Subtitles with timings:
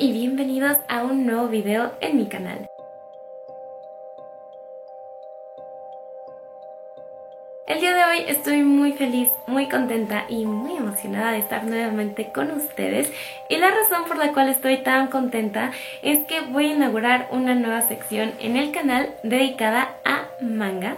[0.00, 2.70] y bienvenidos a un nuevo video en mi canal.
[7.70, 12.32] El día de hoy estoy muy feliz, muy contenta y muy emocionada de estar nuevamente
[12.32, 13.12] con ustedes
[13.48, 15.70] y la razón por la cual estoy tan contenta
[16.02, 20.96] es que voy a inaugurar una nueva sección en el canal dedicada a mangas.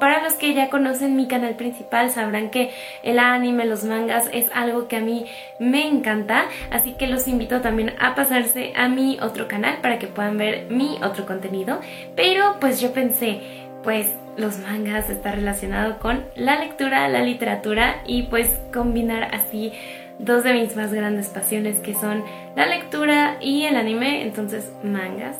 [0.00, 2.72] para los que ya conocen mi canal principal sabrán que
[3.04, 5.26] el anime, los mangas es algo que a mí
[5.60, 10.08] me encanta, así que los invito también a pasarse a mi otro canal para que
[10.08, 11.78] puedan ver mi otro contenido.
[12.16, 13.40] Pero pues yo pensé,
[13.84, 19.72] pues los mangas está relacionado con la lectura, la literatura y pues combinar así
[20.18, 22.24] dos de mis más grandes pasiones que son
[22.56, 25.36] la lectura y el anime, entonces mangas.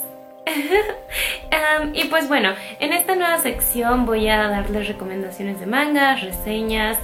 [1.94, 6.98] y pues bueno, en esta nueva sección voy a darles recomendaciones de mangas, reseñas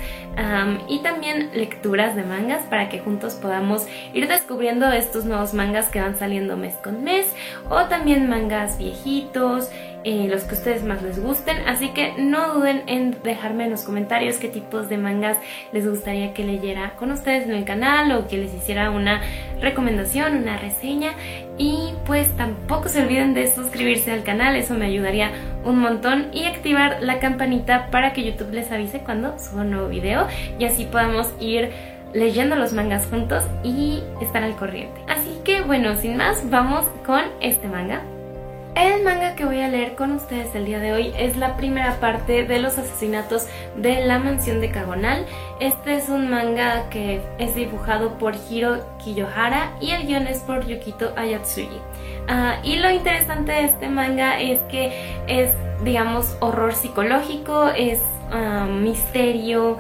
[0.89, 6.01] y también lecturas de mangas para que juntos podamos ir descubriendo estos nuevos mangas que
[6.01, 7.27] van saliendo mes con mes
[7.71, 9.71] o también mangas viejitos
[10.07, 11.57] eh, los que ustedes más les gusten.
[11.67, 15.37] Así que no duden en dejarme en los comentarios qué tipos de mangas
[15.73, 19.21] les gustaría que leyera con ustedes en el canal o que les hiciera una
[19.61, 21.11] recomendación, una reseña.
[21.59, 25.33] Y pues tampoco se olviden de suscribirse al canal, eso me ayudaría
[25.65, 26.29] un montón.
[26.33, 30.67] Y activar la campanita para que YouTube les avise cuando suba un nuevo video y
[30.67, 31.71] así podamos ir
[32.13, 35.01] leyendo los mangas juntos y estar al corriente.
[35.09, 38.03] Así que bueno, sin más, vamos con este manga.
[38.77, 41.99] El manga que voy a leer con ustedes el día de hoy es la primera
[41.99, 45.25] parte de los asesinatos de la mansión de Kagonal.
[45.61, 50.67] Este es un manga que es dibujado por Hiro Kiyohara y el guion es por
[50.67, 51.81] Yukito Ayatsuji.
[52.29, 54.93] Ah, y lo interesante de este manga es que
[55.27, 59.79] es, digamos, horror psicológico, es ah, misterio,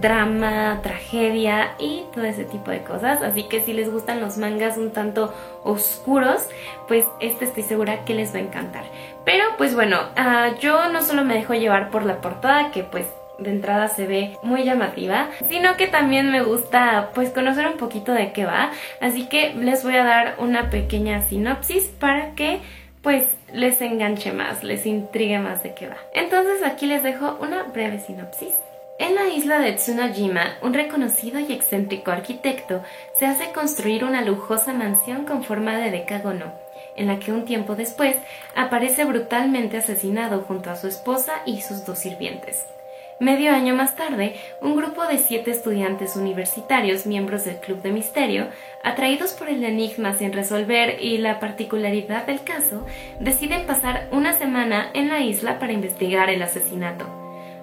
[0.00, 3.22] drama, tragedia y todo ese tipo de cosas.
[3.22, 5.34] Así que si les gustan los mangas un tanto
[5.64, 6.48] oscuros,
[6.86, 8.84] pues este estoy segura que les va a encantar.
[9.24, 13.06] Pero pues bueno, ah, yo no solo me dejo llevar por la portada, que pues
[13.38, 18.12] de entrada se ve muy llamativa, sino que también me gusta pues conocer un poquito
[18.12, 22.60] de qué va, así que les voy a dar una pequeña sinopsis para que
[23.02, 25.96] pues les enganche más, les intrigue más de qué va.
[26.14, 28.54] Entonces aquí les dejo una breve sinopsis.
[28.98, 32.82] En la isla de Tsunojima, un reconocido y excéntrico arquitecto
[33.14, 36.52] se hace construir una lujosa mansión con forma de decagono,
[36.96, 38.16] en la que un tiempo después
[38.56, 42.66] aparece brutalmente asesinado junto a su esposa y sus dos sirvientes.
[43.20, 48.48] Medio año más tarde, un grupo de siete estudiantes universitarios miembros del Club de Misterio,
[48.82, 52.84] atraídos por el enigma sin resolver y la particularidad del caso,
[53.20, 57.17] deciden pasar una semana en la isla para investigar el asesinato.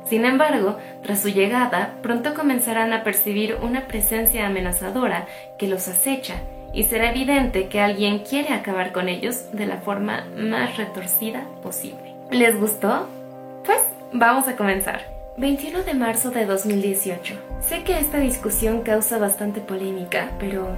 [0.05, 5.25] Sin embargo, tras su llegada, pronto comenzarán a percibir una presencia amenazadora
[5.57, 6.35] que los acecha
[6.73, 12.13] y será evidente que alguien quiere acabar con ellos de la forma más retorcida posible.
[12.29, 13.07] ¿Les gustó?
[13.65, 13.79] Pues
[14.13, 15.01] vamos a comenzar.
[15.37, 17.33] 21 de marzo de 2018.
[17.59, 20.77] Sé que esta discusión causa bastante polémica, pero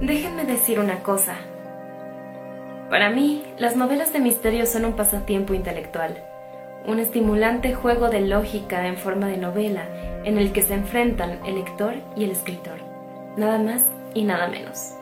[0.00, 1.34] déjenme decir una cosa.
[2.88, 6.22] Para mí, las novelas de misterio son un pasatiempo intelectual
[6.86, 9.86] un estimulante juego de lógica en forma de novela
[10.24, 12.78] en el que se enfrentan el lector y el escritor,
[13.36, 13.82] nada más
[14.14, 14.94] y nada menos.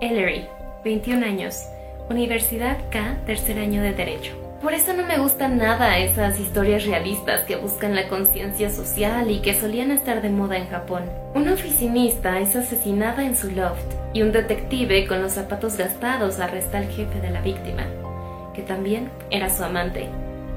[0.00, 0.46] Ellery,
[0.84, 1.66] 21 años,
[2.10, 4.32] Universidad K, tercer año de Derecho.
[4.60, 9.40] Por eso no me gustan nada esas historias realistas que buscan la conciencia social y
[9.40, 11.02] que solían estar de moda en Japón.
[11.34, 16.78] Una oficinista es asesinada en su loft y un detective con los zapatos gastados arresta
[16.78, 17.86] al jefe de la víctima,
[18.54, 20.08] que también era su amante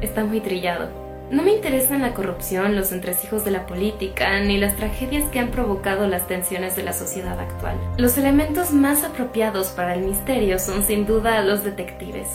[0.05, 0.89] está muy trillado.
[1.31, 5.49] No me interesan la corrupción, los entresijos de la política, ni las tragedias que han
[5.49, 7.75] provocado las tensiones de la sociedad actual.
[7.97, 12.27] Los elementos más apropiados para el misterio son sin duda los detectives,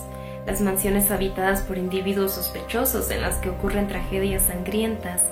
[0.44, 5.24] las mansiones habitadas por individuos sospechosos en las que ocurren tragedias sangrientas,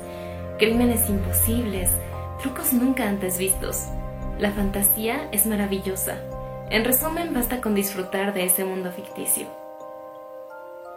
[0.59, 1.91] crímenes imposibles,
[2.41, 3.87] trucos nunca antes vistos.
[4.39, 6.19] La fantasía es maravillosa.
[6.71, 9.68] En resumen, basta con disfrutar de ese mundo ficticio.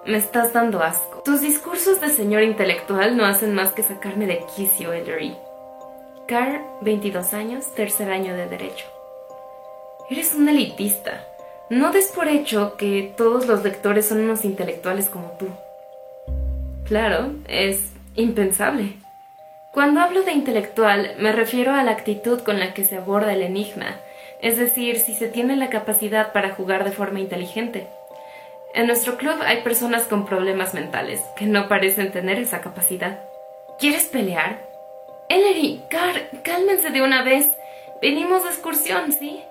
[0.06, 1.22] Me estás dando asco.
[1.24, 5.36] Tus discursos de señor intelectual no hacen más que sacarme de quicio, Ellery.
[6.28, 8.88] Carl, 22 años, tercer año de Derecho.
[10.10, 11.24] Eres un elitista.
[11.70, 15.50] No des por hecho que todos los lectores son unos intelectuales como tú.
[16.86, 18.94] Claro, es impensable.
[19.72, 23.44] Cuando hablo de intelectual, me refiero a la actitud con la que se aborda el
[23.44, 24.00] enigma,
[24.42, 27.88] es decir, si se tiene la capacidad para jugar de forma inteligente.
[28.74, 33.20] En nuestro club hay personas con problemas mentales que no parecen tener esa capacidad.
[33.78, 34.60] ¿Quieres pelear?
[35.28, 37.50] Ellery, Car, cálmense de una vez.
[38.02, 39.44] Venimos de excursión, ¿sí?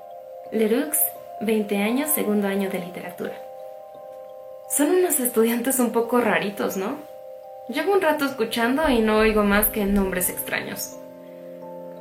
[0.53, 0.97] Leroux,
[1.41, 3.35] 20 años, segundo año de literatura.
[4.71, 6.97] Son unos estudiantes un poco raritos, ¿no?
[7.69, 10.97] Llevo un rato escuchando y no oigo más que nombres extraños.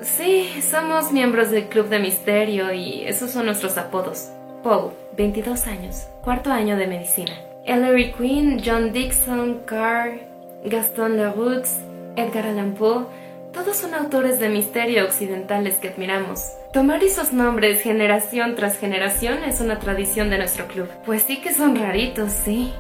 [0.02, 4.30] Sí, somos miembros del Club de Misterio y esos son nuestros apodos.
[4.64, 7.34] Paul, 22 años, cuarto año de medicina.
[7.66, 10.22] Ellery Quinn, John Dixon, Carr,
[10.64, 11.68] Gaston Leroux,
[12.16, 13.06] Edgar Allan Poe,
[13.52, 16.54] todos son autores de misterio occidentales que admiramos.
[16.72, 20.88] Tomar esos nombres generación tras generación es una tradición de nuestro club.
[21.06, 22.72] Pues sí que son raritos, sí.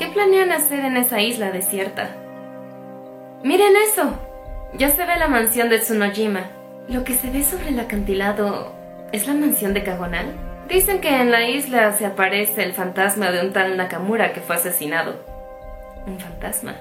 [0.00, 2.10] ¿Qué planean hacer en esa isla desierta?
[3.44, 4.18] ¡Miren eso!
[4.76, 6.50] Ya se ve la mansión de Tsunojima.
[6.88, 8.72] Lo que se ve sobre el acantilado
[9.12, 10.47] es la mansión de Kagonal.
[10.68, 14.56] Dicen que en la isla se aparece el fantasma de un tal Nakamura que fue
[14.56, 15.16] asesinado.
[16.06, 16.74] ¿Un fantasma?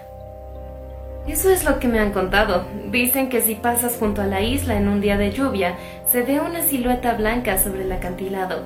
[1.26, 2.66] Eso es lo que me han contado.
[2.90, 5.76] Dicen que si pasas junto a la isla en un día de lluvia,
[6.12, 8.66] se ve una silueta blanca sobre el acantilado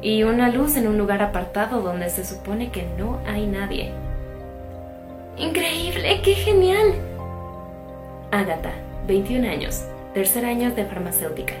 [0.00, 3.92] y una luz en un lugar apartado donde se supone que no hay nadie.
[5.36, 6.20] ¡Increíble!
[6.22, 6.94] ¡Qué genial!
[8.30, 8.72] Agatha,
[9.08, 9.84] 21 años,
[10.14, 11.54] tercer año de farmacéutica.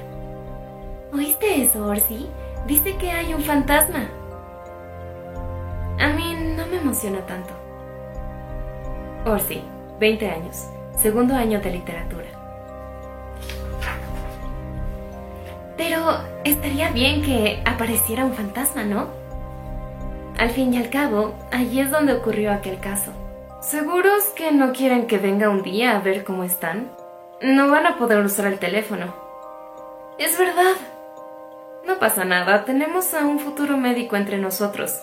[1.12, 2.28] ¿Oíste eso, Orsi?
[2.66, 4.08] Dice que hay un fantasma.
[5.98, 7.52] A mí no me emociona tanto.
[9.24, 9.62] Orsi,
[9.98, 10.66] 20 años,
[10.96, 12.26] segundo año de literatura.
[15.76, 19.08] Pero estaría bien que apareciera un fantasma, ¿no?
[20.38, 23.12] Al fin y al cabo, allí es donde ocurrió aquel caso.
[23.60, 26.90] ¿Seguros que no quieren que venga un día a ver cómo están?
[27.40, 29.14] No van a poder usar el teléfono.
[30.18, 30.74] Es verdad.
[31.86, 35.00] No pasa nada, tenemos a un futuro médico entre nosotros.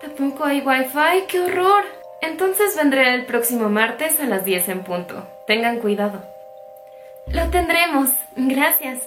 [0.00, 1.84] Tampoco hay wifi, qué horror.
[2.20, 5.26] Entonces vendré el próximo martes a las 10 en punto.
[5.46, 6.22] Tengan cuidado.
[7.26, 8.10] Lo tendremos.
[8.36, 9.00] Gracias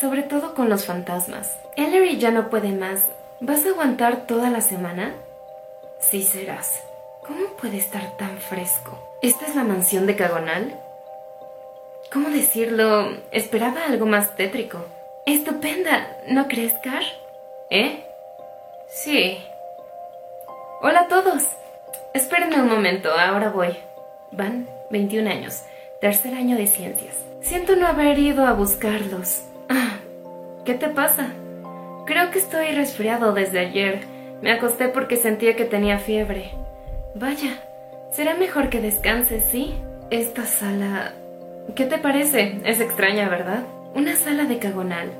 [0.00, 1.56] sobre todo con los fantasmas.
[1.76, 3.02] Ellery ya no puede más.
[3.40, 5.14] ¿Vas a aguantar toda la semana?
[5.98, 6.82] Sí serás.
[7.26, 8.98] ¿Cómo puede estar tan fresco?
[9.22, 10.78] ¿Esta es la mansión de Cagonal?
[12.12, 13.08] ¿Cómo decirlo?
[13.30, 14.84] Esperaba algo más tétrico.
[15.26, 17.02] Estupenda, ¿no crees, Car?
[17.68, 18.04] ¿Eh?
[18.88, 19.38] Sí.
[20.80, 21.42] Hola a todos.
[22.14, 23.76] Espérenme un momento, ahora voy.
[24.30, 25.64] Van 21 años,
[26.00, 27.16] tercer año de ciencias.
[27.40, 29.42] Siento no haber ido a buscarlos.
[29.68, 29.96] Ah,
[30.64, 31.32] ¿Qué te pasa?
[32.06, 34.02] Creo que estoy resfriado desde ayer.
[34.40, 36.52] Me acosté porque sentía que tenía fiebre.
[37.16, 37.64] Vaya,
[38.12, 39.74] será mejor que descanses, ¿sí?
[40.10, 41.14] Esta sala...
[41.74, 42.60] ¿Qué te parece?
[42.64, 43.64] Es extraña, ¿verdad?
[43.96, 45.10] Una sala de Cagonal,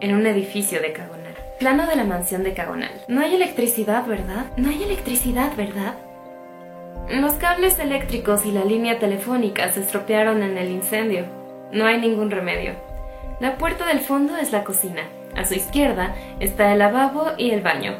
[0.00, 1.36] en un edificio de Cagonal.
[1.60, 2.90] Plano de la mansión de Cagonal.
[3.06, 4.46] No hay electricidad, ¿verdad?
[4.56, 5.94] No hay electricidad, ¿verdad?
[7.08, 11.26] Los cables eléctricos y la línea telefónica se estropearon en el incendio.
[11.70, 12.72] No hay ningún remedio.
[13.38, 15.02] La puerta del fondo es la cocina.
[15.36, 17.92] A su izquierda está el lavabo y el baño.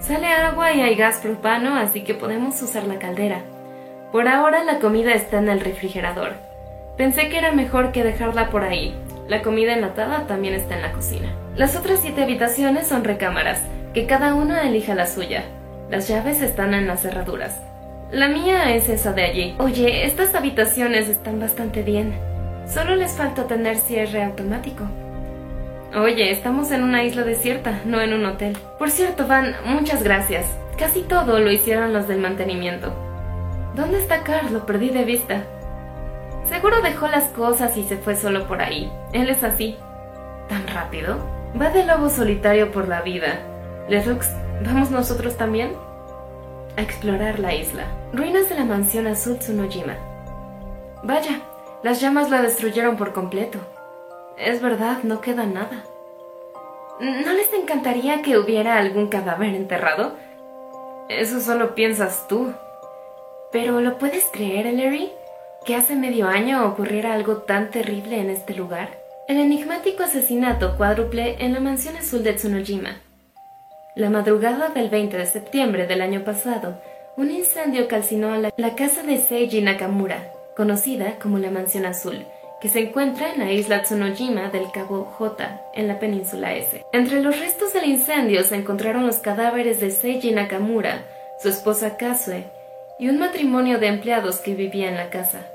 [0.00, 3.40] Sale agua y hay gas propano, así que podemos usar la caldera.
[4.12, 6.34] Por ahora la comida está en el refrigerador.
[6.98, 8.94] Pensé que era mejor que dejarla por ahí.
[9.28, 11.32] La comida enlatada también está en la cocina.
[11.56, 13.62] Las otras siete habitaciones son recámaras,
[13.92, 15.44] que cada una elija la suya.
[15.90, 17.60] Las llaves están en las cerraduras.
[18.12, 19.56] La mía es esa de allí.
[19.58, 22.14] Oye, estas habitaciones están bastante bien.
[22.68, 24.84] Solo les falta tener cierre automático.
[25.94, 28.56] Oye, estamos en una isla desierta, no en un hotel.
[28.78, 30.46] Por cierto, Van, muchas gracias.
[30.78, 32.92] Casi todo lo hicieron los del mantenimiento.
[33.74, 34.52] ¿Dónde está Carl?
[34.52, 35.42] Lo perdí de vista.
[36.48, 38.90] Seguro dejó las cosas y se fue solo por ahí.
[39.12, 39.76] Él es así.
[40.48, 41.18] ¿Tan rápido?
[41.60, 43.40] Va de lobo solitario por la vida.
[43.88, 44.28] Lerux,
[44.64, 45.72] ¿vamos nosotros también?
[46.76, 47.84] A explorar la isla.
[48.12, 49.94] Ruinas de la mansión azul Tsunojima.
[51.02, 51.40] Vaya,
[51.82, 53.58] las llamas la destruyeron por completo.
[54.36, 55.84] Es verdad, no queda nada.
[57.00, 60.14] ¿No les encantaría que hubiera algún cadáver enterrado?
[61.08, 62.52] Eso solo piensas tú.
[63.52, 65.12] Pero ¿lo puedes creer, Ellery?
[65.66, 69.00] ¿Que hace medio año ocurriera algo tan terrible en este lugar?
[69.26, 73.00] El enigmático asesinato cuádruple en la mansión azul de Tsunojima.
[73.96, 76.80] La madrugada del 20 de septiembre del año pasado,
[77.16, 82.24] un incendio calcinó la casa de Seiji Nakamura, conocida como la Mansión Azul,
[82.60, 86.84] que se encuentra en la isla Tsunojima del Cabo J, en la península S.
[86.92, 91.02] Entre los restos del incendio se encontraron los cadáveres de Seiji Nakamura,
[91.42, 92.44] su esposa Kasue,
[93.00, 95.48] y un matrimonio de empleados que vivía en la casa.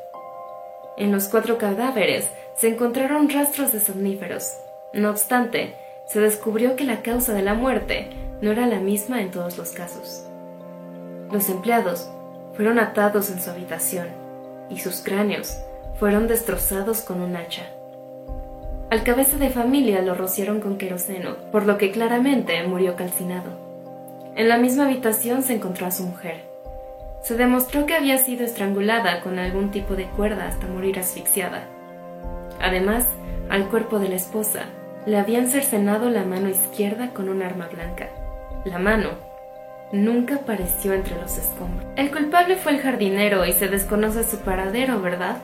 [0.97, 4.57] En los cuatro cadáveres se encontraron rastros de somníferos.
[4.93, 8.09] No obstante, se descubrió que la causa de la muerte
[8.41, 10.25] no era la misma en todos los casos.
[11.31, 12.09] Los empleados
[12.53, 14.07] fueron atados en su habitación
[14.69, 15.57] y sus cráneos
[15.99, 17.63] fueron destrozados con un hacha.
[18.89, 23.51] Al cabeza de familia lo rociaron con queroseno, por lo que claramente murió calcinado.
[24.35, 26.50] En la misma habitación se encontró a su mujer.
[27.21, 31.67] Se demostró que había sido estrangulada con algún tipo de cuerda hasta morir asfixiada.
[32.59, 33.05] Además,
[33.49, 34.65] al cuerpo de la esposa
[35.05, 38.09] le habían cercenado la mano izquierda con un arma blanca.
[38.65, 39.09] La mano
[39.91, 41.87] nunca apareció entre los escombros.
[41.95, 45.37] El culpable fue el jardinero y se desconoce su paradero, ¿verdad?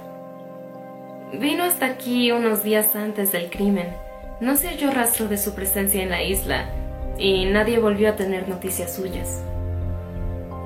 [1.33, 3.87] Vino hasta aquí unos días antes del crimen.
[4.39, 6.65] No se halló rastro de su presencia en la isla
[7.17, 9.41] y nadie volvió a tener noticias suyas.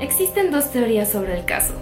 [0.02, 1.76] Existen dos teorías sobre el caso.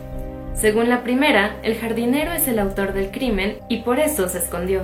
[0.54, 4.82] Según la primera, el jardinero es el autor del crimen y por eso se escondió.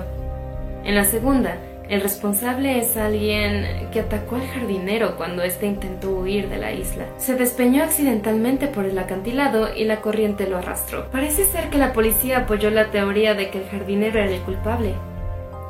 [0.84, 1.58] En la segunda,
[1.90, 7.04] el responsable es alguien que atacó al jardinero cuando éste intentó huir de la isla.
[7.18, 11.10] Se despeñó accidentalmente por el acantilado y la corriente lo arrastró.
[11.10, 14.94] Parece ser que la policía apoyó la teoría de que el jardinero era el culpable.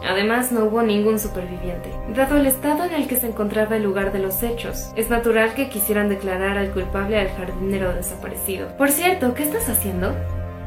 [0.05, 1.91] Además, no hubo ningún superviviente.
[2.15, 5.55] Dado el estado en el que se encontraba el lugar de los hechos, es natural
[5.55, 8.69] que quisieran declarar al culpable al jardinero desaparecido.
[8.77, 10.15] Por cierto, ¿qué estás haciendo?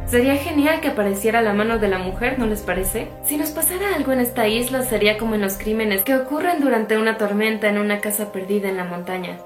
[0.10, 3.10] Sería genial que apareciera la mano de la mujer, ¿no les parece?
[3.26, 6.98] Si nos pasara algo en esta isla sería como en los crímenes que ocurren durante
[6.98, 9.38] una tormenta en una casa perdida en la montaña.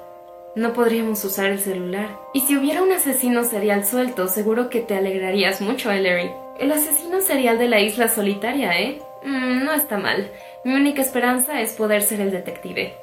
[0.56, 2.08] No podríamos usar el celular.
[2.34, 6.32] Y si hubiera un asesino serial suelto, seguro que te alegrarías mucho, Ellery.
[6.60, 9.02] El asesino serial de la isla solitaria, ¿eh?
[9.24, 10.30] Mm, no está mal.
[10.63, 12.94] Mi única esperanza es poder ser el detective.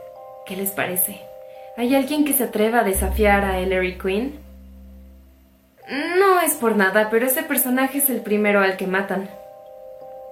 [0.46, 1.20] ¿Qué les parece?
[1.76, 4.38] ¿Hay alguien que se atreva a desafiar a Ellery Quinn?
[6.18, 9.28] No es por nada, pero ese personaje es el primero al que matan.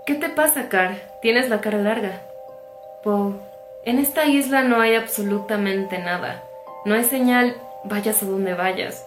[0.06, 0.96] ¿Qué te pasa, Car?
[1.20, 2.22] Tienes la cara larga.
[3.02, 3.34] Poe,
[3.84, 6.42] en esta isla no hay absolutamente nada.
[6.84, 9.06] No hay señal, vayas a donde vayas.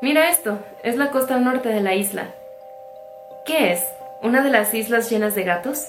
[0.00, 2.26] Mira esto, es la costa norte de la isla.
[3.46, 3.84] ¿Qué es?
[4.22, 5.86] ¿Una de las islas llenas de gatos?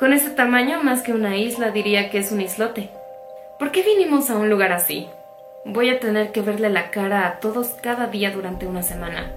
[0.00, 2.88] Con ese tamaño, más que una isla, diría que es un islote.
[3.58, 5.10] ¿Por qué vinimos a un lugar así?
[5.66, 9.30] Voy a tener que verle la cara a todos cada día durante una semana.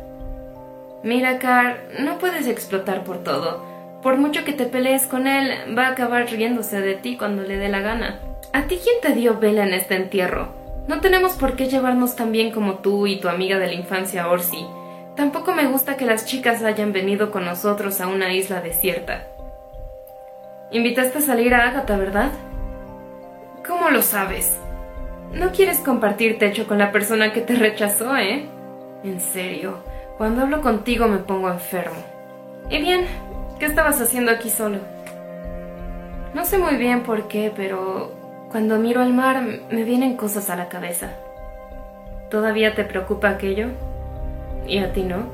[1.03, 3.61] Mira, Car, no puedes explotar por todo.
[4.01, 7.57] Por mucho que te pelees con él, va a acabar riéndose de ti cuando le
[7.57, 8.21] dé la gana.
[8.53, 10.53] ¿A ti quién te dio vela en este entierro?
[10.87, 14.29] No tenemos por qué llevarnos tan bien como tú y tu amiga de la infancia
[14.29, 14.65] Orsi.
[15.17, 19.27] Tampoco me gusta que las chicas hayan venido con nosotros a una isla desierta.
[20.73, 22.31] Invitaste a salir a Agatha, ¿verdad?
[23.63, 24.57] ¿Cómo lo sabes?
[25.31, 28.47] No quieres compartir techo con la persona que te rechazó, ¿eh?
[29.03, 29.77] En serio,
[30.17, 32.01] cuando hablo contigo me pongo enfermo.
[32.71, 33.05] Y bien,
[33.59, 34.79] ¿qué estabas haciendo aquí solo?
[36.33, 38.11] No sé muy bien por qué, pero
[38.49, 41.11] cuando miro al mar me vienen cosas a la cabeza.
[42.31, 43.67] ¿Todavía te preocupa aquello?
[44.67, 45.27] ¿Y a ti no?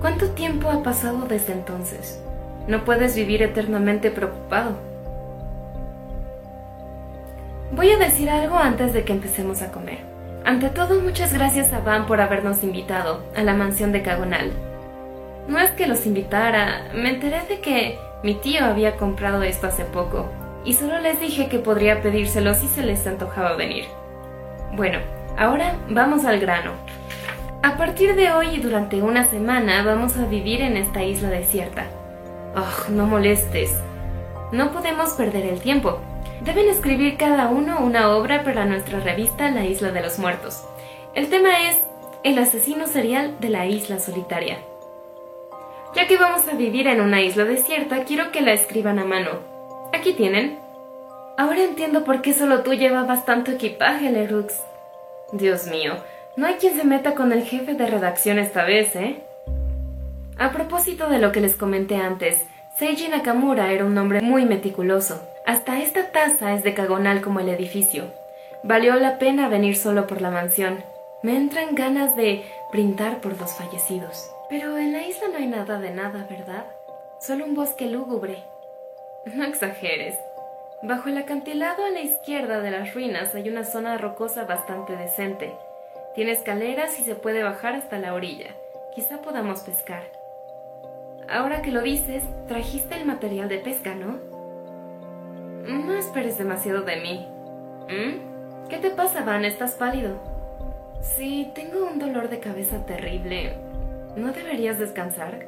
[0.00, 2.22] ¿Cuánto tiempo ha pasado desde entonces?
[2.66, 4.72] No puedes vivir eternamente preocupado.
[7.72, 9.98] Voy a decir algo antes de que empecemos a comer.
[10.44, 14.50] Ante todo, muchas gracias a Van por habernos invitado a la mansión de Cagonal.
[15.48, 19.84] No es que los invitara, me enteré de que mi tío había comprado esto hace
[19.84, 20.28] poco,
[20.64, 23.84] y solo les dije que podría pedírselo si se les antojaba venir.
[24.74, 24.98] Bueno,
[25.36, 26.72] ahora vamos al grano.
[27.62, 31.84] A partir de hoy y durante una semana vamos a vivir en esta isla desierta.
[32.56, 33.70] Oh, no molestes.
[34.50, 36.00] No podemos perder el tiempo.
[36.40, 40.64] Deben escribir cada uno una obra para nuestra revista La Isla de los Muertos.
[41.14, 41.78] El tema es
[42.24, 44.58] El asesino serial de la isla solitaria.
[45.94, 49.30] Ya que vamos a vivir en una isla desierta, quiero que la escriban a mano.
[49.92, 50.58] Aquí tienen.
[51.38, 54.60] Ahora entiendo por qué solo tú llevabas tanto equipaje, Lerux.
[55.32, 55.94] Dios mío,
[56.36, 59.22] no hay quien se meta con el jefe de redacción esta vez, ¿eh?
[60.40, 65.20] A propósito de lo que les comenté antes, Seiji Nakamura era un hombre muy meticuloso.
[65.44, 68.04] Hasta esta taza es decagonal como el edificio.
[68.62, 70.82] Valió la pena venir solo por la mansión.
[71.22, 72.42] Me entran ganas de
[72.72, 74.30] brindar por los fallecidos.
[74.48, 76.64] Pero en la isla no hay nada de nada, ¿verdad?
[77.20, 78.42] Solo un bosque lúgubre.
[79.26, 80.14] No exageres.
[80.80, 85.52] Bajo el acantilado a la izquierda de las ruinas hay una zona rocosa bastante decente.
[86.14, 88.54] Tiene escaleras y se puede bajar hasta la orilla.
[88.94, 90.19] Quizá podamos pescar.
[91.30, 94.18] Ahora que lo dices, trajiste el material de pesca, ¿no?
[95.66, 97.28] No esperes demasiado de mí.
[97.88, 98.68] ¿Mm?
[98.68, 99.44] ¿Qué te pasa, Van?
[99.44, 100.16] ¿Estás pálido?
[101.00, 103.54] Sí, tengo un dolor de cabeza terrible.
[104.16, 105.46] ¿No deberías descansar?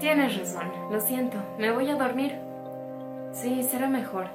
[0.00, 1.38] Tienes razón, lo siento.
[1.58, 2.36] Me voy a dormir.
[3.32, 4.26] Sí, será mejor.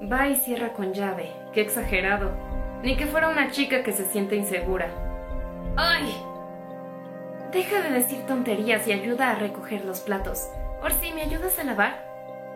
[0.00, 1.30] Va y cierra con llave.
[1.52, 2.30] Qué exagerado.
[2.82, 4.88] Ni que fuera una chica que se siente insegura.
[5.76, 6.14] ¡Ay!
[7.52, 10.48] Deja de decir tonterías y ayuda a recoger los platos.
[10.80, 12.04] Por si me ayudas a lavar.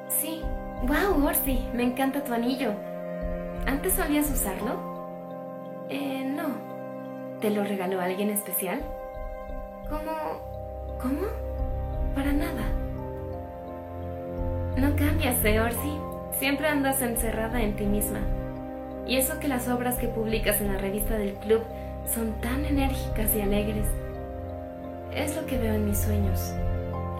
[0.08, 0.42] sí.
[0.82, 1.68] ¡Wow, Orsi!
[1.74, 2.72] Me encanta tu anillo.
[3.66, 4.80] ¿Antes solías usarlo?
[5.90, 6.54] Eh, no.
[7.42, 8.80] ¿Te lo regaló alguien especial?
[9.90, 10.40] ¿Cómo?
[11.02, 11.26] ¿Cómo?
[12.14, 12.62] Para nada.
[14.78, 15.92] No cambias, ¿eh, Orsi?
[16.38, 18.20] Siempre andas encerrada en ti misma.
[19.06, 21.60] Y eso que las obras que publicas en la revista del club
[22.06, 23.84] son tan enérgicas y alegres.
[25.12, 26.52] Es lo que veo en mis sueños.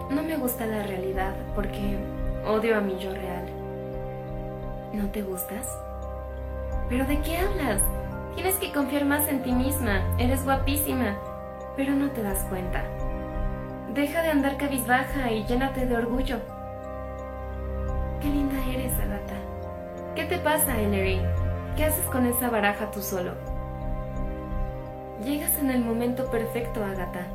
[0.09, 1.97] No me gusta la realidad porque
[2.45, 3.45] odio a mi yo real.
[4.93, 5.67] ¿No te gustas?
[6.87, 7.81] ¿Pero de qué hablas?
[8.35, 10.01] Tienes que confiar más en ti misma.
[10.17, 11.17] Eres guapísima,
[11.75, 12.83] pero no te das cuenta.
[13.93, 16.37] Deja de andar cabizbaja y llénate de orgullo.
[18.21, 19.35] Qué linda eres, Agatha.
[20.15, 21.19] ¿Qué te pasa, Ellery?
[21.75, 23.33] ¿Qué haces con esa baraja tú solo?
[25.25, 27.25] Llegas en el momento perfecto, Agatha.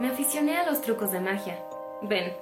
[0.00, 1.58] Me aficioné a los trucos de magia.
[2.02, 2.32] Ven,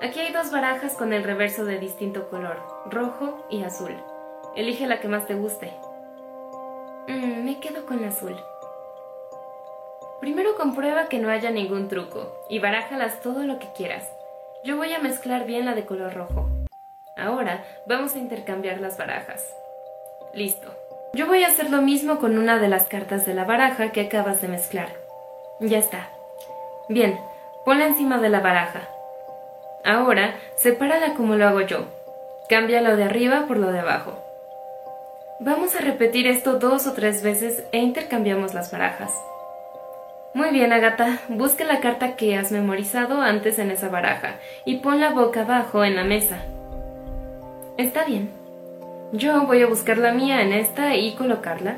[0.00, 3.94] aquí hay dos barajas con el reverso de distinto color, rojo y azul.
[4.56, 5.74] Elige la que más te guste.
[7.08, 8.34] Mm, me quedo con la azul.
[10.20, 14.08] Primero comprueba que no haya ningún truco y barájalas todo lo que quieras.
[14.64, 16.48] Yo voy a mezclar bien la de color rojo.
[17.18, 19.54] Ahora vamos a intercambiar las barajas.
[20.32, 20.72] Listo.
[21.12, 24.00] Yo voy a hacer lo mismo con una de las cartas de la baraja que
[24.00, 24.88] acabas de mezclar.
[25.60, 26.08] Ya está.
[26.92, 27.18] Bien,
[27.64, 28.82] ponla encima de la baraja.
[29.82, 31.86] Ahora, sepárala como lo hago yo.
[32.50, 34.12] Cambia lo de arriba por lo de abajo.
[35.40, 39.10] Vamos a repetir esto dos o tres veces e intercambiamos las barajas.
[40.34, 44.34] Muy bien, Agata, busque la carta que has memorizado antes en esa baraja
[44.66, 46.42] y ponla boca abajo en la mesa.
[47.78, 48.30] Está bien.
[49.12, 51.76] Yo voy a buscar la mía en esta y colocarla.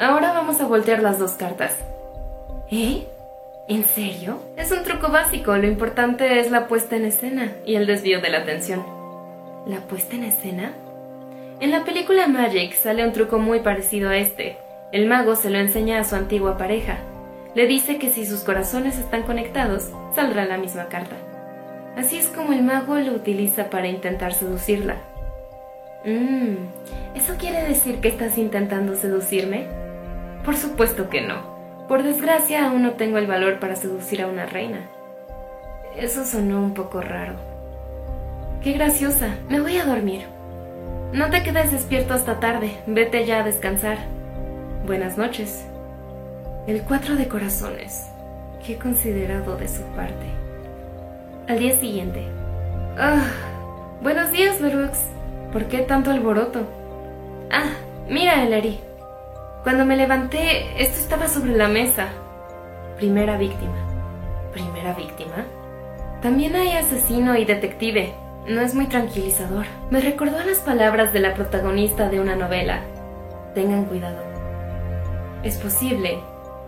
[0.00, 1.76] Ahora vamos a voltear las dos cartas.
[2.70, 3.06] ¿Eh?
[3.68, 4.42] ¿En serio?
[4.56, 8.28] Es un truco básico, lo importante es la puesta en escena y el desvío de
[8.28, 8.84] la atención.
[9.66, 10.72] ¿La puesta en escena?
[11.60, 14.56] En la película Magic sale un truco muy parecido a este.
[14.90, 16.98] El mago se lo enseña a su antigua pareja.
[17.54, 21.16] Le dice que si sus corazones están conectados, saldrá la misma carta.
[21.96, 24.96] Así es como el mago lo utiliza para intentar seducirla.
[26.04, 26.56] Mmm,
[27.14, 29.66] ¿eso quiere decir que estás intentando seducirme?
[30.44, 31.51] Por supuesto que no.
[31.92, 34.88] Por desgracia aún no tengo el valor para seducir a una reina.
[35.94, 37.34] Eso sonó un poco raro.
[38.62, 39.36] Qué graciosa.
[39.50, 40.22] Me voy a dormir.
[41.12, 43.98] No te quedes despierto hasta tarde, vete ya a descansar.
[44.86, 45.66] Buenas noches.
[46.66, 48.06] El cuatro de corazones.
[48.66, 50.30] Qué considerado de su parte.
[51.46, 52.24] Al día siguiente.
[52.96, 53.26] Ah,
[54.00, 54.98] buenos días, Berux.
[55.52, 56.60] ¿Por qué tanto alboroto?
[57.50, 57.68] Ah,
[58.08, 58.80] mira, Ellery.
[59.62, 62.08] Cuando me levanté, esto estaba sobre la mesa.
[62.96, 63.76] Primera víctima.
[64.52, 65.46] ¿Primera víctima?
[66.20, 68.12] También hay asesino y detective
[68.46, 69.66] no es muy tranquilizador.
[69.90, 72.82] Me recordó a las palabras de la protagonista de una novela.
[73.54, 74.18] Tengan cuidado.
[75.44, 76.18] Es posible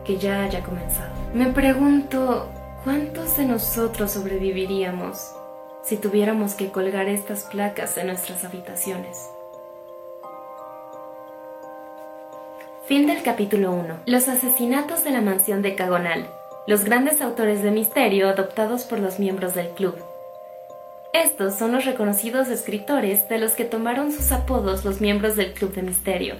[0.04, 1.12] que ya haya comenzado.
[1.34, 2.48] Me pregunto,
[2.84, 5.34] ¿cuántos de nosotros sobreviviríamos
[5.82, 9.33] si tuviéramos que colgar estas placas en nuestras habitaciones?
[12.86, 14.00] Fin del capítulo 1.
[14.04, 16.28] Los asesinatos de la mansión de Cagonal.
[16.66, 19.96] Los grandes autores de misterio adoptados por los miembros del club.
[21.14, 25.72] Estos son los reconocidos escritores de los que tomaron sus apodos los miembros del Club
[25.72, 26.34] de Misterio.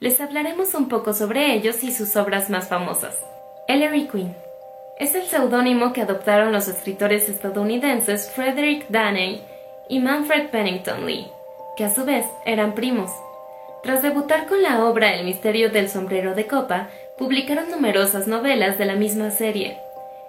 [0.00, 3.16] Les hablaremos un poco sobre ellos y sus obras más famosas.
[3.68, 4.34] Ellery Queen
[4.98, 9.42] es el seudónimo que adoptaron los escritores estadounidenses Frederick Danney
[9.88, 11.28] y Manfred Pennington Lee,
[11.76, 13.12] que a su vez eran primos.
[13.82, 18.86] Tras debutar con la obra El misterio del sombrero de copa, publicaron numerosas novelas de
[18.86, 19.78] la misma serie.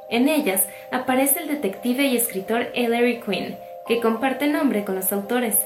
[0.09, 3.57] En ellas aparece el detective y escritor Ellery Queen,
[3.88, 5.57] que comparte nombre con los autores.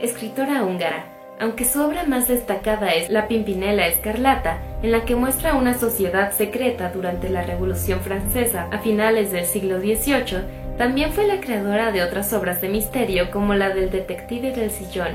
[0.00, 1.06] Escritora húngara,
[1.40, 6.32] aunque su obra más destacada es La Pimpinela Escarlata, en la que muestra una sociedad
[6.32, 12.02] secreta durante la Revolución Francesa a finales del siglo XVIII, también fue la creadora de
[12.02, 15.12] otras obras de misterio como la del detective del sillón,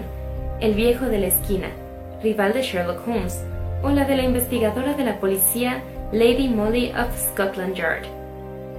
[0.59, 1.67] El viejo de la esquina,
[2.21, 3.43] rival de Sherlock Holmes,
[3.81, 8.03] o la de la investigadora de la policía Lady Molly of Scotland Yard.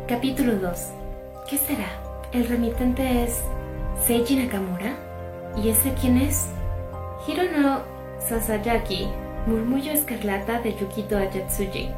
[0.06, 0.88] Capítulo 2.
[1.48, 1.88] ¿Qué será?
[2.32, 3.40] ¿El remitente es
[4.04, 5.09] Seiji Nakamura?
[5.56, 6.48] ¿Y ese quién es?
[7.26, 7.80] Hirono
[8.18, 9.08] Sasayaki,
[9.46, 11.90] Murmullo Escarlata de Yukito Ayatsuji.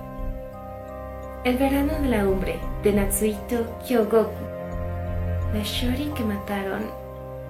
[1.45, 4.31] El verano de la umbre de Natsuhito Kyogoku.
[5.53, 6.91] La Shori que mataron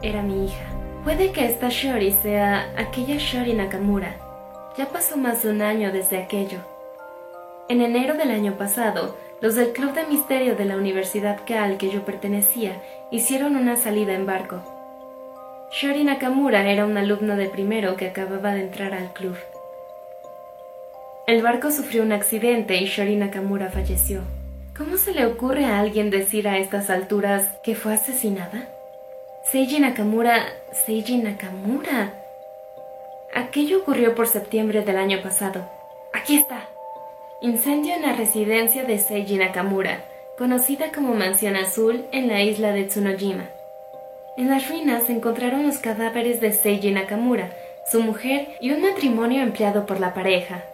[0.03, 0.65] era mi hija.
[1.05, 4.17] Puede que esta Shori sea aquella Shori Nakamura.
[4.77, 6.59] Ya pasó más de un año desde aquello.
[7.69, 11.77] En enero del año pasado, los del Club de Misterio de la Universidad K al
[11.77, 14.63] que yo pertenecía hicieron una salida en barco.
[15.75, 19.37] Shori Nakamura era un alumno de primero que acababa de entrar al club.
[21.27, 24.21] El barco sufrió un accidente y Shori Nakamura falleció.
[24.77, 28.69] ¿Cómo se le ocurre a alguien decir a estas alturas que fue asesinada?
[29.45, 32.13] Seiji Nakamura, Seiji Nakamura.
[33.35, 35.67] Aquello ocurrió por septiembre del año pasado.
[36.13, 36.69] Aquí está.
[37.41, 40.05] Incendio en la residencia de Seiji Nakamura,
[40.37, 43.49] conocida como Mansión Azul en la isla de Tsunojima.
[44.35, 47.51] En las ruinas se encontraron los cadáveres de Seiji Nakamura,
[47.91, 50.65] su mujer y un matrimonio empleado por la pareja.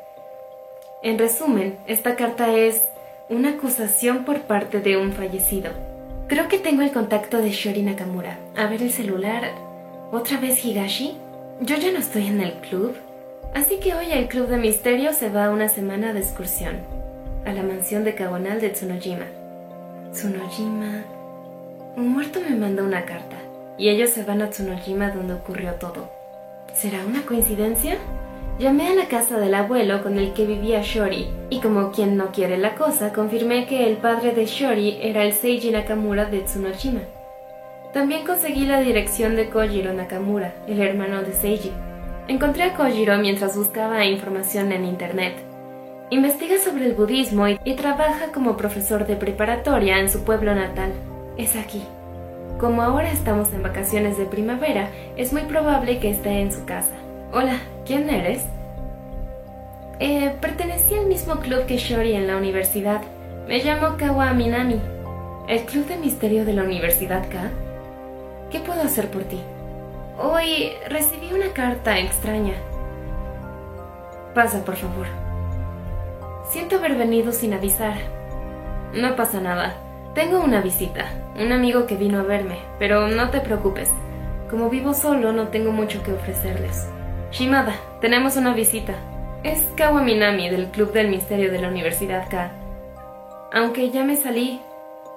[1.03, 2.85] En resumen, esta carta es
[3.29, 5.73] una acusación por parte de un fallecido.
[6.29, 8.39] Creo que tengo el contacto de Shori Nakamura.
[8.57, 9.51] A ver el celular.
[10.13, 11.17] ¿Otra vez Higashi?
[11.61, 12.97] Yo ya no estoy en el club.
[13.55, 16.77] Así que hoy el Club de Misterio se va a una semana de excursión.
[17.45, 19.27] A la mansión de Kagonal de Tsunojima.
[20.13, 21.03] Tsunojima...
[21.97, 23.37] Un muerto me mandó una carta.
[23.79, 26.11] Y ellos se van a Tsunojima donde ocurrió todo.
[26.75, 27.97] ¿Será una coincidencia?
[28.59, 32.33] Llamé a la casa del abuelo con el que vivía Shori, y como quien no
[32.33, 37.03] quiere la cosa, confirmé que el padre de Shori era el Seiji Nakamura de Tsunoshima.
[37.93, 41.71] También conseguí la dirección de Kojiro Nakamura, el hermano de Seiji.
[42.27, 45.35] Encontré a Kojiro mientras buscaba información en internet.
[46.11, 50.93] Investiga sobre el budismo y, y trabaja como profesor de preparatoria en su pueblo natal.
[51.37, 51.83] Es aquí.
[52.59, 56.95] Como ahora estamos en vacaciones de primavera, es muy probable que esté en su casa.
[57.33, 58.43] Hola, ¿quién eres?
[60.01, 63.01] Eh, pertenecí al mismo club que Shori en la universidad.
[63.47, 64.81] Me llamo Kawa Minami.
[65.47, 67.49] ¿El club de misterio de la Universidad K?
[68.51, 69.41] ¿Qué puedo hacer por ti?
[70.21, 72.55] Hoy recibí una carta extraña.
[74.35, 75.07] Pasa, por favor.
[76.51, 77.99] Siento haber venido sin avisar.
[78.95, 79.77] No pasa nada.
[80.15, 81.07] Tengo una visita,
[81.41, 83.91] un amigo que vino a verme, pero no te preocupes.
[84.51, 86.87] Como vivo solo, no tengo mucho que ofrecerles.
[87.31, 88.95] Shimada, tenemos una visita.
[89.43, 92.51] Es Kawaminami del Club del Misterio de la Universidad K.
[93.53, 94.61] Aunque ya me salí,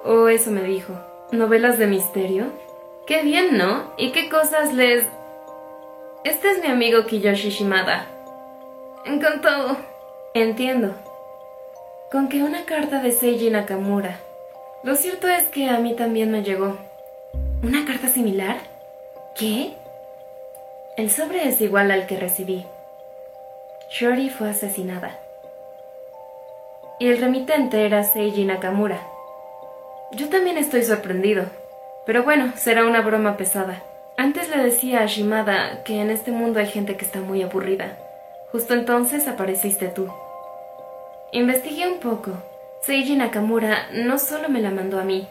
[0.04, 0.94] o eso me dijo.
[1.32, 2.46] ¿Novelas de misterio?
[3.06, 3.92] Qué bien, ¿no?
[3.96, 5.04] ¿Y qué cosas les...
[6.24, 8.06] Este es mi amigo Kiyoshi Shimada.
[9.04, 9.76] Encantado.
[10.34, 10.94] Entiendo.
[12.10, 14.20] Con que una carta de Seiji Nakamura.
[14.82, 16.76] Lo cierto es que a mí también me llegó.
[17.62, 18.56] ¿Una carta similar?
[19.36, 19.74] ¿Qué?
[20.96, 22.66] El sobre es igual al que recibí.
[23.88, 25.18] Shori fue asesinada.
[26.98, 28.98] Y el remitente era Seiji Nakamura.
[30.10, 31.46] Yo también estoy sorprendido.
[32.04, 33.82] Pero bueno, será una broma pesada.
[34.16, 37.96] Antes le decía a Shimada que en este mundo hay gente que está muy aburrida.
[38.50, 40.12] Justo entonces apareciste tú.
[41.30, 42.32] Investigué un poco.
[42.82, 45.28] Seiji Nakamura no solo me la mandó a mí.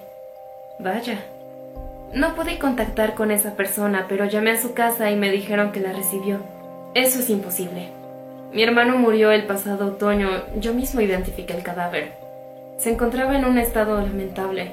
[0.79, 1.19] Vaya.
[2.13, 5.81] No pude contactar con esa persona, pero llamé a su casa y me dijeron que
[5.81, 6.39] la recibió.
[6.93, 7.89] Eso es imposible.
[8.53, 10.29] Mi hermano murió el pasado otoño.
[10.61, 12.13] Yo mismo identifiqué el cadáver.
[12.77, 14.71] Se encontraba en un estado lamentable.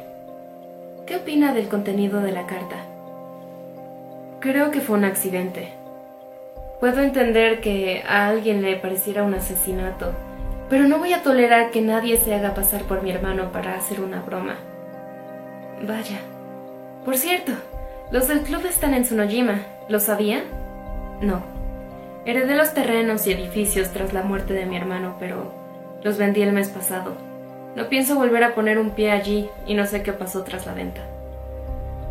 [1.05, 2.77] ¿Qué opina del contenido de la carta?
[4.38, 5.73] Creo que fue un accidente.
[6.79, 10.12] Puedo entender que a alguien le pareciera un asesinato,
[10.68, 14.00] pero no voy a tolerar que nadie se haga pasar por mi hermano para hacer
[14.00, 14.57] una broma.
[15.87, 16.18] Vaya.
[17.04, 17.52] Por cierto,
[18.11, 19.61] los del club están en Tsunojima.
[19.88, 20.42] ¿Lo sabía?
[21.20, 21.42] No.
[22.24, 25.52] Heredé los terrenos y edificios tras la muerte de mi hermano, pero
[26.02, 27.12] los vendí el mes pasado.
[27.74, 30.74] No pienso volver a poner un pie allí y no sé qué pasó tras la
[30.74, 31.00] venta.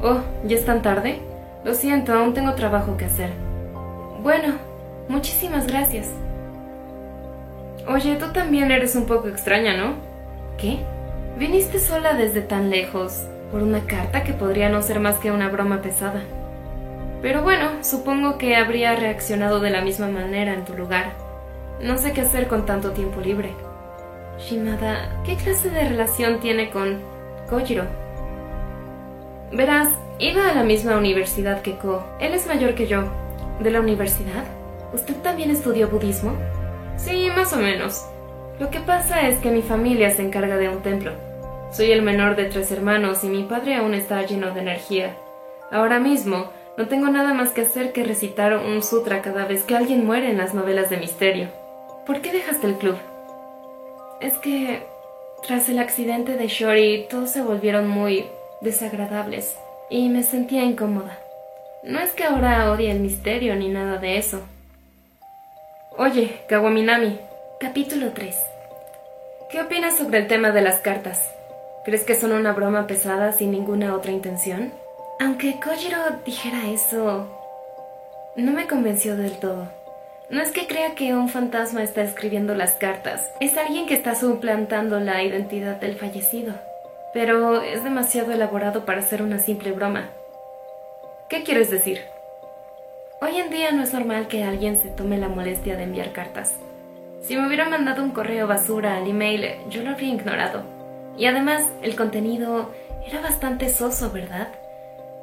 [0.02, 1.20] Oh, ¿ya es tan tarde?
[1.64, 3.32] Lo siento, aún tengo trabajo que hacer.
[4.22, 4.56] Bueno,
[5.10, 6.08] muchísimas gracias.
[7.88, 9.94] Oye, tú también eres un poco extraña, ¿no?
[10.58, 10.80] ¿Qué?
[11.38, 15.48] Viniste sola desde tan lejos, por una carta que podría no ser más que una
[15.48, 16.22] broma pesada.
[17.22, 21.14] Pero bueno, supongo que habría reaccionado de la misma manera en tu lugar.
[21.82, 23.54] No sé qué hacer con tanto tiempo libre.
[24.38, 27.00] Shimada, ¿qué clase de relación tiene con
[27.50, 27.86] Kojiro?
[29.54, 29.88] Verás,
[30.20, 32.04] iba a la misma universidad que Ko.
[32.20, 33.06] Él es mayor que yo.
[33.62, 34.44] ¿De la universidad?
[34.94, 36.34] ¿Usted también estudió budismo?
[36.98, 38.06] Sí, más o menos.
[38.60, 41.12] Lo que pasa es que mi familia se encarga de un templo.
[41.72, 45.16] Soy el menor de tres hermanos y mi padre aún está lleno de energía.
[45.72, 49.76] Ahora mismo, no tengo nada más que hacer que recitar un sutra cada vez que
[49.76, 51.50] alguien muere en las novelas de misterio.
[52.06, 52.98] ¿Por qué dejaste el club?
[54.22, 54.84] Es que
[55.46, 58.26] tras el accidente de Shori, todos se volvieron muy
[58.62, 59.56] desagradables
[59.90, 61.20] y me sentía incómoda.
[61.84, 64.42] No es que ahora odie el misterio ni nada de eso.
[65.98, 67.20] Oye, Kawaminami.
[67.60, 68.36] Capítulo 3.
[69.50, 71.34] ¿Qué opinas sobre el tema de las cartas?
[71.84, 74.72] ¿Crees que son una broma pesada sin ninguna otra intención?
[75.20, 77.28] Aunque Kojiro dijera eso,
[78.36, 79.68] no me convenció del todo.
[80.30, 84.16] No es que crea que un fantasma está escribiendo las cartas, es alguien que está
[84.16, 86.54] suplantando la identidad del fallecido
[87.18, 90.10] pero es demasiado elaborado para ser una simple broma.
[91.30, 92.06] ¿Qué quieres decir?
[93.20, 96.54] Hoy en día no es normal que alguien se tome la molestia de enviar cartas.
[97.24, 100.62] Si me hubiera mandado un correo basura al email, yo lo habría ignorado.
[101.18, 102.72] Y además, el contenido
[103.08, 104.50] era bastante soso, ¿verdad?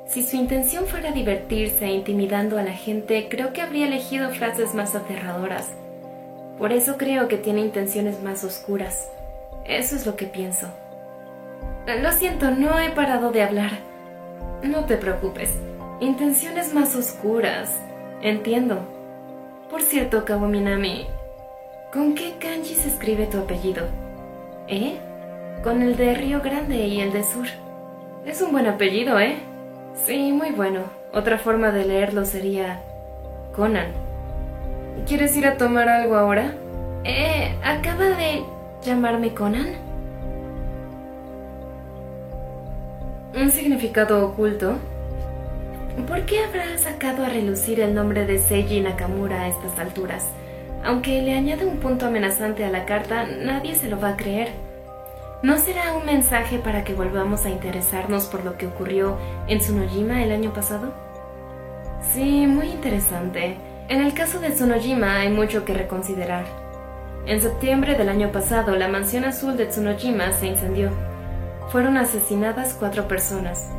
[0.08, 4.96] Si su intención fuera divertirse intimidando a la gente, creo que habría elegido frases más
[4.96, 5.68] aterradoras.
[6.58, 9.08] Por eso creo que tiene intenciones más oscuras.
[9.66, 10.66] Eso es lo que pienso.
[11.86, 13.70] Lo siento, no he parado de hablar.
[14.64, 15.50] No te preocupes.
[16.00, 17.70] Intenciones más oscuras.
[18.24, 18.78] Entiendo.
[19.70, 21.06] Por cierto, Kawaminami,
[21.92, 23.84] ¿con qué kanji se escribe tu apellido?
[24.66, 24.96] ¿Eh?
[25.62, 27.44] Con el de Río Grande y el de Sur.
[28.24, 29.36] Es un buen apellido, ¿eh?
[30.06, 30.84] Sí, muy bueno.
[31.12, 32.80] Otra forma de leerlo sería
[33.54, 33.88] Conan.
[35.06, 36.54] ¿Quieres ir a tomar algo ahora?
[37.04, 38.42] Eh, ¿acaba de
[38.82, 39.74] llamarme Conan?
[43.38, 44.78] ¿Un significado oculto?
[46.08, 50.26] ¿Por qué habrá sacado a relucir el nombre de Seiji Nakamura a estas alturas?
[50.84, 54.48] Aunque le añade un punto amenazante a la carta, nadie se lo va a creer.
[55.42, 60.22] ¿No será un mensaje para que volvamos a interesarnos por lo que ocurrió en Tsunojima
[60.22, 60.92] el año pasado?
[62.12, 63.56] Sí, muy interesante.
[63.88, 66.44] En el caso de Tsunojima hay mucho que reconsiderar.
[67.26, 70.90] En septiembre del año pasado, la mansión azul de Tsunojima se incendió
[71.70, 73.70] fueron asesinadas cuatro personas.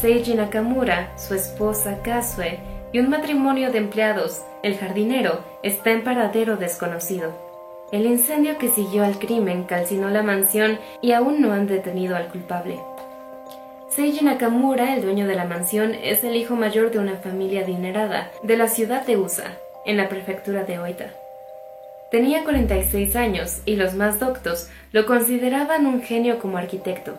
[0.00, 2.58] Seiji Nakamura, su esposa Kasue
[2.92, 7.32] y un matrimonio de empleados, el jardinero, está en paradero desconocido.
[7.92, 12.28] El incendio que siguió al crimen calcinó la mansión y aún no han detenido al
[12.28, 12.78] culpable.
[13.88, 18.30] Seiji Nakamura, el dueño de la mansión, es el hijo mayor de una familia adinerada
[18.42, 21.10] de la ciudad de Usa, en la prefectura de Oita.
[22.10, 27.14] Tenía 46 años y los más doctos lo consideraban un genio como arquitecto.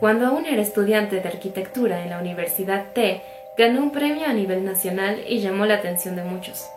[0.00, 3.22] Cuando aún era estudiante de arquitectura en la Universidad T,
[3.56, 6.68] ganó un premio a nivel nacional y llamó la atención de muchos.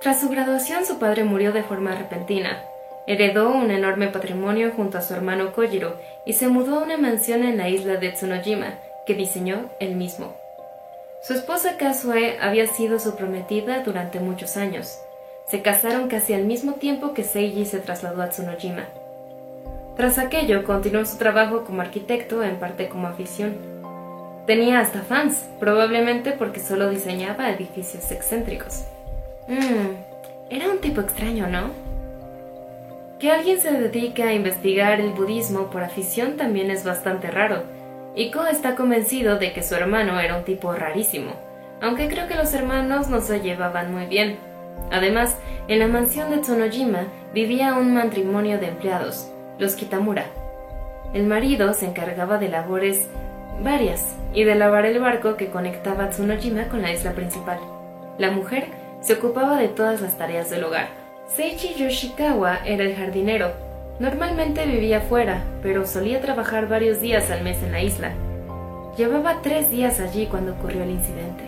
[0.00, 2.62] Tras su graduación su padre murió de forma repentina.
[3.08, 7.42] Heredó un enorme patrimonio junto a su hermano Kojiro y se mudó a una mansión
[7.42, 8.74] en la isla de Tsunojima,
[9.06, 10.36] que diseñó él mismo.
[11.22, 15.00] Su esposa Kasue había sido su prometida durante muchos años.
[15.48, 18.84] Se casaron casi al mismo tiempo que Seiji se trasladó a Tsunojima.
[19.98, 23.56] Tras aquello, continuó su trabajo como arquitecto, en parte como afición.
[24.46, 28.84] Tenía hasta fans, probablemente porque solo diseñaba edificios excéntricos.
[29.48, 29.96] Mmm,
[30.50, 31.72] era un tipo extraño, ¿no?
[33.18, 37.64] Que alguien se dedique a investigar el budismo por afición también es bastante raro.
[38.14, 41.32] Iko está convencido de que su hermano era un tipo rarísimo,
[41.80, 44.36] aunque creo que los hermanos no se llevaban muy bien.
[44.92, 50.26] Además, en la mansión de Tsunojima vivía un matrimonio de empleados, los Kitamura.
[51.12, 53.08] El marido se encargaba de labores
[53.62, 57.58] varias y de lavar el barco que conectaba Tsunojima con la isla principal.
[58.18, 58.66] La mujer
[59.00, 60.88] se ocupaba de todas las tareas del hogar.
[61.26, 63.52] Seichi Yoshikawa era el jardinero.
[63.98, 68.12] Normalmente vivía fuera, pero solía trabajar varios días al mes en la isla.
[68.96, 71.47] Llevaba tres días allí cuando ocurrió el incidente.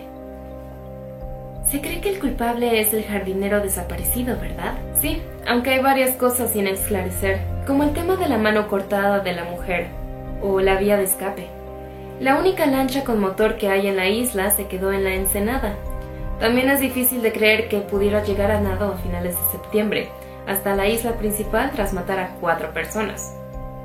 [1.67, 4.73] Se cree que el culpable es el jardinero desaparecido, ¿verdad?
[4.99, 9.33] Sí, aunque hay varias cosas sin esclarecer, como el tema de la mano cortada de
[9.33, 9.87] la mujer
[10.41, 11.47] o la vía de escape.
[12.19, 15.75] La única lancha con motor que hay en la isla se quedó en la ensenada.
[16.39, 20.09] También es difícil de creer que pudiera llegar a nado a finales de septiembre,
[20.47, 23.35] hasta la isla principal tras matar a cuatro personas.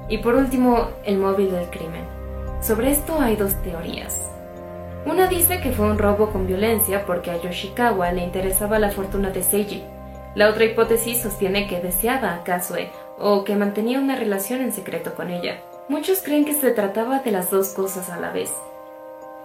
[0.08, 2.04] Y por último, el móvil del crimen.
[2.60, 4.35] Sobre esto hay dos teorías.
[5.06, 9.30] Una dice que fue un robo con violencia porque a Yoshikawa le interesaba la fortuna
[9.30, 9.84] de Seiji.
[10.34, 15.14] La otra hipótesis sostiene que deseaba a Kasue o que mantenía una relación en secreto
[15.14, 15.60] con ella.
[15.88, 18.52] Muchos creen que se trataba de las dos cosas a la vez.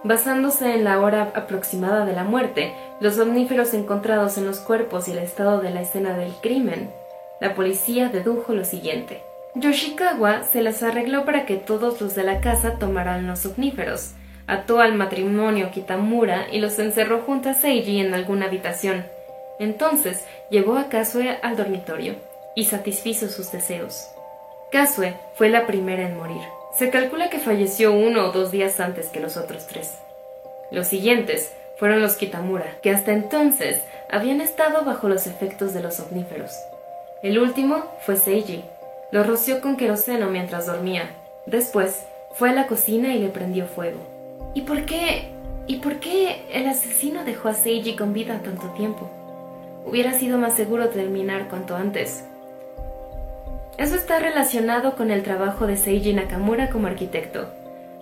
[0.02, 5.12] Basándose en la hora aproximada de la muerte, los omníferos encontrados en los cuerpos y
[5.12, 6.90] el estado de la escena del crimen,
[7.40, 9.22] la policía dedujo lo siguiente.
[9.54, 14.14] Yoshikawa se las arregló para que todos los de la casa tomaran los omníferos,
[14.52, 19.06] ató al matrimonio Kitamura y los encerró junto a Seiji en alguna habitación.
[19.58, 22.16] Entonces llevó a Kasue al dormitorio
[22.54, 24.08] y satisfizo sus deseos.
[24.70, 26.42] Kasue fue la primera en morir.
[26.76, 29.94] Se calcula que falleció uno o dos días antes que los otros tres.
[30.70, 35.98] Los siguientes fueron los Kitamura, que hasta entonces habían estado bajo los efectos de los
[36.00, 36.52] omníferos.
[37.22, 38.64] El último fue Seiji.
[39.12, 41.10] Lo roció con queroseno mientras dormía.
[41.46, 44.11] Después fue a la cocina y le prendió fuego.
[44.54, 45.30] ¿Y por qué?
[45.66, 49.08] ¿Y por qué el asesino dejó a Seiji con vida tanto tiempo?
[49.86, 52.24] Hubiera sido más seguro terminar cuanto antes.
[53.78, 57.48] Eso está relacionado con el trabajo de Seiji Nakamura como arquitecto.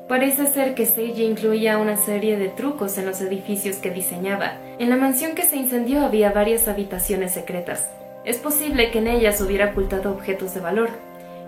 [0.09, 4.55] Parece ser que Seiji incluía una serie de trucos en los edificios que diseñaba.
[4.81, 7.89] En la mansión que se incendió había varias habitaciones secretas.
[8.25, 10.91] Es posible que en ellas hubiera ocultado objetos de valor.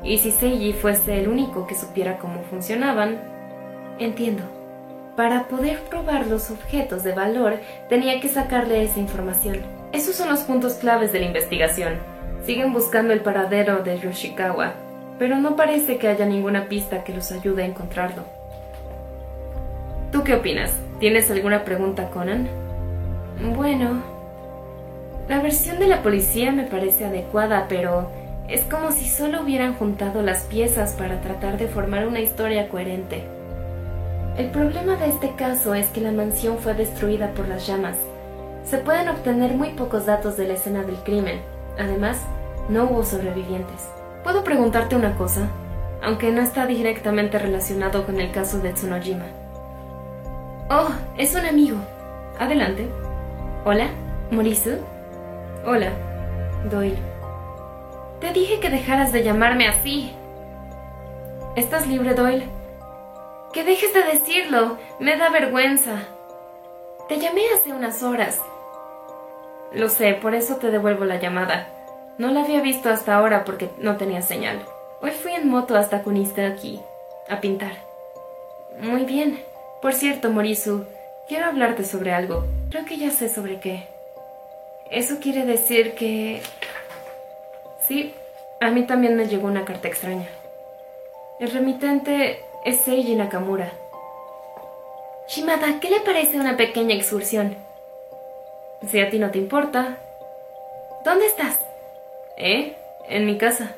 [0.05, 3.19] Y si Seiji fuese el único que supiera cómo funcionaban...
[3.99, 4.62] Entiendo.
[5.23, 9.59] Para poder probar los objetos de valor, tenía que sacarle esa información.
[9.93, 11.93] Esos son los puntos claves de la investigación.
[12.45, 14.73] Siguen buscando el paradero de Yoshikawa,
[15.21, 18.25] pero no parece que haya ninguna pista que los ayude a encontrarlo.
[20.11, 20.73] ¿Tú qué opinas?
[20.99, 22.49] ¿Tienes alguna pregunta, Conan?
[23.55, 24.03] Bueno,
[25.29, 28.11] la versión de la policía me parece adecuada, pero
[28.49, 33.23] es como si solo hubieran juntado las piezas para tratar de formar una historia coherente.
[34.37, 37.99] El problema de este caso es que la mansión fue destruida por las llamas.
[38.65, 41.43] Se pueden obtener muy pocos datos de la escena del crimen.
[41.79, 42.19] Además,
[42.71, 43.87] no hubo sobrevivientes.
[44.25, 45.49] ¿Puedo preguntarte una cosa?
[46.03, 49.27] Aunque no está directamente relacionado con el caso de Tsunojima.
[50.71, 51.77] Oh, es un amigo.
[52.39, 52.89] Adelante.
[53.67, 53.89] Hola,
[54.31, 54.79] Morisu.
[55.67, 55.91] Hola,
[56.71, 56.99] Doyle.
[58.21, 60.13] Te dije que dejaras de llamarme así.
[61.55, 62.62] ¿Estás libre, Doyle?
[63.53, 64.79] Que dejes de decirlo.
[64.99, 66.03] Me da vergüenza.
[67.09, 68.41] Te llamé hace unas horas.
[69.73, 71.69] Lo sé, por eso te devuelvo la llamada.
[72.19, 74.63] No la había visto hasta ahora porque no tenía señal.
[75.01, 76.03] Hoy fui en moto hasta
[76.47, 76.81] aquí,
[77.29, 77.73] a pintar.
[78.81, 79.43] Muy bien.
[79.81, 80.85] Por cierto, Morisu,
[81.29, 82.45] quiero hablarte sobre algo.
[82.71, 83.89] Creo que ya sé sobre qué.
[84.91, 86.43] Eso quiere decir que...
[87.89, 88.15] Sí,
[88.61, 90.29] A mí también me llegó una carta extraña.
[91.41, 93.73] El remitente es Seiji Nakamura.
[95.29, 97.57] Shimada, ¿qué le parece una pequeña excursión?
[98.89, 99.97] Si a ti no te importa.
[101.05, 101.59] ¿Dónde estás?
[102.37, 102.77] ¿Eh?
[103.09, 103.73] En mi casa.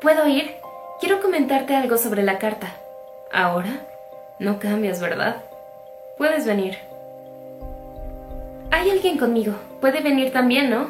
[0.00, 0.56] ¿Puedo ir?
[1.00, 2.68] Quiero comentarte algo sobre la carta.
[3.32, 3.80] ¿Ahora?
[4.38, 5.42] No cambias, ¿verdad?
[6.16, 6.78] Puedes venir.
[8.70, 9.54] Hay alguien conmigo.
[9.80, 10.88] Puede venir también, ¿no?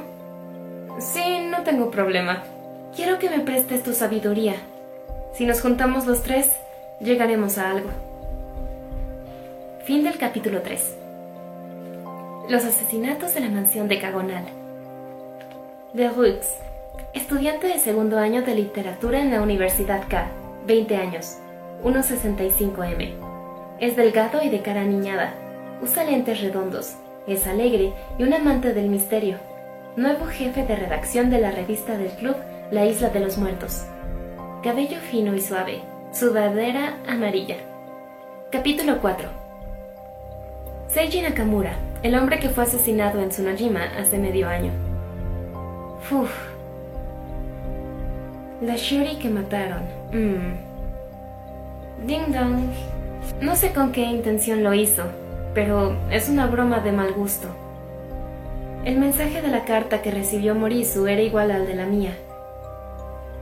[1.01, 2.45] Sí, no tengo problema.
[2.95, 4.55] Quiero que me prestes tu sabiduría.
[5.35, 6.51] Si nos juntamos los tres,
[7.01, 7.91] llegaremos a algo.
[9.85, 10.97] Fin del capítulo 3.
[12.49, 14.45] Los asesinatos de la mansión de Cagonal.
[15.93, 16.55] De Rux,
[17.13, 20.29] estudiante de segundo año de literatura en la Universidad K,
[20.67, 21.37] 20 años,
[21.85, 23.13] 1,65m.
[23.79, 25.35] Es delgado y de cara niñada.
[25.83, 26.95] Usa lentes redondos,
[27.27, 29.37] es alegre y un amante del misterio.
[29.97, 32.37] Nuevo jefe de redacción de la revista del club
[32.71, 33.85] La Isla de los Muertos.
[34.63, 35.83] Cabello fino y suave,
[36.19, 37.57] sudadera amarilla.
[38.51, 39.29] Capítulo 4
[40.89, 44.73] Seiji Nakamura, el hombre que fue asesinado en Tsunojima hace medio año.
[46.11, 46.31] Uf.
[48.63, 49.83] La Shuri que mataron.
[50.11, 50.55] Mmm.
[52.07, 52.71] Ding dong.
[53.43, 55.03] No sé con qué intención lo hizo,
[55.53, 57.49] pero es una broma de mal gusto.
[58.87, 62.17] El mensaje de la carta que recibió Morisu era igual al de la mía.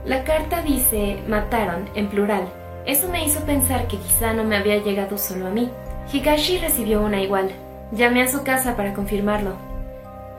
[0.03, 2.49] La carta dice mataron en plural.
[2.85, 5.69] Eso me hizo pensar que quizá no me había llegado solo a mí.
[6.11, 7.51] Higashi recibió una igual.
[7.91, 9.53] Llamé a su casa para confirmarlo.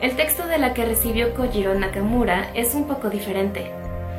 [0.00, 3.70] El texto de la que recibió Kojiro Nakamura es un poco diferente,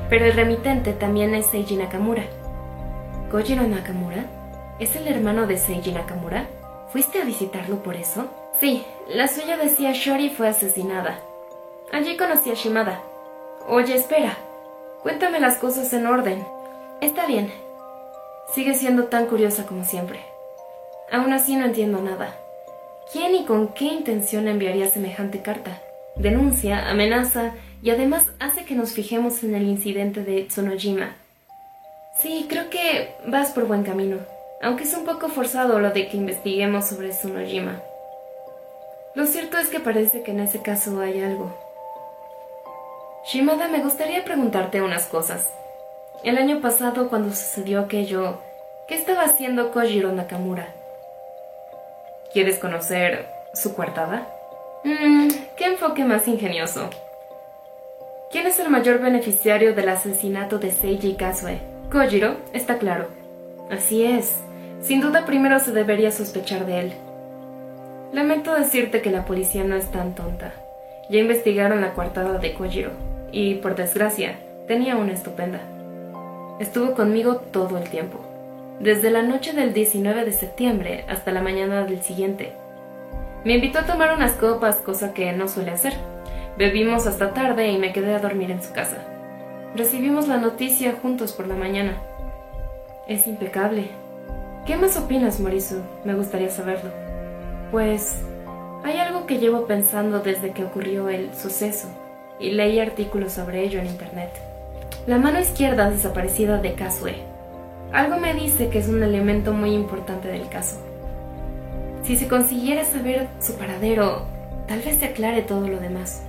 [0.09, 2.23] pero el remitente también es Seiji Nakamura.
[3.32, 4.25] ¿Kojiro Nakamura?
[4.80, 6.47] ¿Es el hermano de Seiji Nakamura?
[6.91, 8.25] ¿Fuiste a visitarlo por eso?
[8.59, 11.19] Sí, la suya decía Shori fue asesinada.
[11.91, 12.99] Allí conocí a Shimada.
[13.67, 14.36] Oye, espera.
[15.03, 16.43] Cuéntame las cosas en orden.
[17.01, 17.51] Está bien.
[18.53, 20.19] Sigue siendo tan curiosa como siempre.
[21.11, 22.35] Aún así no entiendo nada.
[23.11, 25.81] ¿Quién y con qué intención enviaría semejante carta?
[26.15, 31.15] Denuncia, amenaza y además hace que nos fijemos en el incidente de Tsunojima.
[32.19, 34.17] Sí, creo que vas por buen camino,
[34.61, 37.79] aunque es un poco forzado lo de que investiguemos sobre Tsunojima.
[39.13, 41.55] Lo cierto es que parece que en ese caso hay algo.
[43.25, 45.49] Shimada, me gustaría preguntarte unas cosas.
[46.24, 48.39] El año pasado, cuando sucedió aquello,
[48.88, 50.68] ¿qué estaba haciendo Kojiro Nakamura?
[52.34, 54.28] ¿Quieres conocer su coartada?
[54.84, 56.89] Mmm, qué enfoque más ingenioso.
[58.32, 61.59] ¿Quién es el mayor beneficiario del asesinato de Seiji Kasue?
[61.91, 63.07] Kojiro, está claro.
[63.70, 64.34] Así es.
[64.82, 66.93] Sin duda primero se debería sospechar de él.
[68.11, 70.53] Lamento decirte que la policía no es tan tonta.
[71.09, 72.91] Ya investigaron la coartada de Kojiro
[73.32, 75.61] y, por desgracia, tenía una estupenda.
[76.59, 78.17] Estuvo conmigo todo el tiempo,
[78.79, 82.53] desde la noche del 19 de septiembre hasta la mañana del siguiente.
[83.43, 85.93] Me invitó a tomar unas copas, cosa que no suele hacer.
[86.57, 88.97] Bebimos hasta tarde y me quedé a dormir en su casa.
[89.75, 92.01] Recibimos la noticia juntos por la mañana.
[93.07, 93.89] Es impecable.
[94.65, 95.81] ¿Qué más opinas, Morisu?
[96.05, 96.89] Me gustaría saberlo.
[97.69, 98.23] Pues
[98.83, 101.87] hay algo que llevo pensando desde que ocurrió el suceso
[102.39, 104.31] y leí artículos sobre ello en Internet.
[105.07, 107.15] La mano izquierda desaparecida de Kasue.
[107.93, 110.75] Algo me dice que es un elemento muy importante del caso.
[112.03, 114.25] Si se consiguiera saber su paradero,
[114.67, 116.23] tal vez se aclare todo lo demás.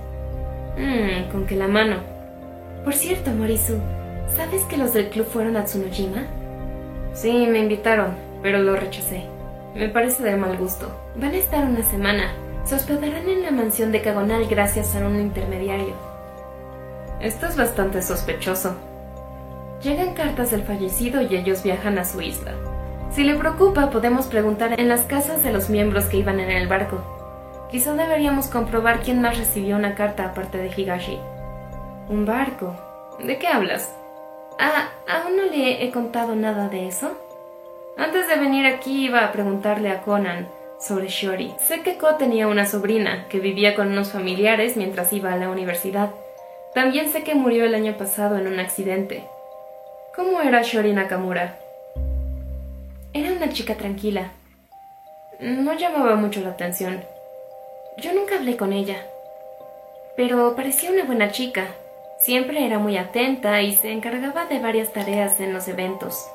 [0.77, 1.97] Mmm, con que la mano.
[2.85, 3.79] Por cierto, Morisu,
[4.37, 6.23] ¿sabes que los del club fueron a Tsunojima?
[7.11, 8.11] Sí, me invitaron,
[8.41, 9.25] pero lo rechacé.
[9.75, 10.89] Me parece de mal gusto.
[11.17, 12.31] Van a estar una semana,
[12.63, 16.08] se hospedarán en la mansión de Cagonal gracias a un intermediario.
[17.19, 18.75] Esto es bastante sospechoso.
[19.81, 22.53] Llegan cartas del fallecido y ellos viajan a su isla.
[23.11, 26.67] Si le preocupa, podemos preguntar en las casas de los miembros que iban en el
[26.67, 27.01] barco.
[27.71, 31.19] Quizá deberíamos comprobar quién más recibió una carta aparte de Higashi.
[32.07, 32.75] ¿Un barco?
[33.21, 33.93] ¿De qué hablas?
[34.57, 37.11] Ah, ¿aún no le he contado nada de eso?
[37.97, 40.47] Antes de venir aquí iba a preguntarle a Conan
[40.79, 41.53] sobre Shori.
[41.59, 45.49] Sé que Ko tenía una sobrina que vivía con unos familiares mientras iba a la
[45.49, 46.11] universidad.
[46.79, 49.25] También sé que murió el año pasado en un accidente.
[50.15, 51.59] ¿Cómo era Shori Nakamura?
[53.11, 54.31] Era una chica tranquila.
[55.41, 57.03] No llamaba mucho la atención.
[57.97, 58.95] Yo nunca hablé con ella.
[60.15, 61.65] Pero parecía una buena chica.
[62.17, 66.31] Siempre era muy atenta y se encargaba de varias tareas en los eventos.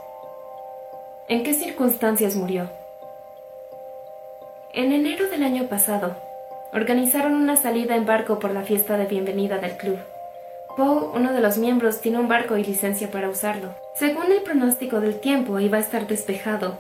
[1.26, 2.68] ¿En qué circunstancias murió?
[4.74, 6.14] En enero del año pasado,
[6.74, 9.99] organizaron una salida en barco por la fiesta de bienvenida del club.
[10.77, 13.75] Poe, uno de los miembros, tiene un barco y licencia para usarlo.
[13.95, 16.79] Según el pronóstico del tiempo, iba a estar despejado,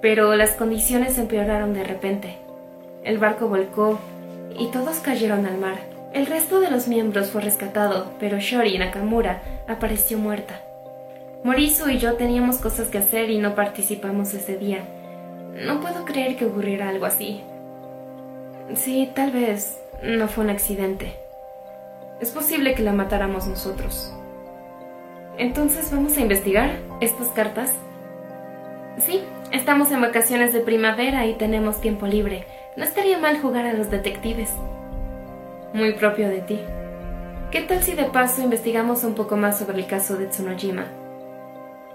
[0.00, 2.36] pero las condiciones empeoraron de repente.
[3.04, 4.00] El barco volcó
[4.58, 5.78] y todos cayeron al mar.
[6.12, 10.60] El resto de los miembros fue rescatado, pero Shori Nakamura apareció muerta.
[11.44, 14.80] Morisu y yo teníamos cosas que hacer y no participamos ese día.
[15.64, 17.42] No puedo creer que ocurriera algo así.
[18.74, 21.25] Sí, tal vez no fue un accidente.
[22.20, 24.12] Es posible que la matáramos nosotros.
[25.36, 27.72] Entonces, ¿vamos a investigar estas cartas?
[28.98, 32.46] Sí, estamos en vacaciones de primavera y tenemos tiempo libre.
[32.76, 34.50] No estaría mal jugar a los detectives.
[35.74, 36.58] Muy propio de ti.
[37.50, 40.86] ¿Qué tal si de paso investigamos un poco más sobre el caso de Tsunojima?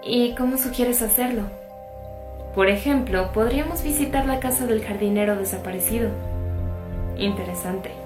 [0.03, 1.43] ¿Y cómo sugieres hacerlo?
[2.53, 6.09] Por ejemplo, podríamos visitar la casa del jardinero desaparecido.
[7.17, 8.00] Interesante.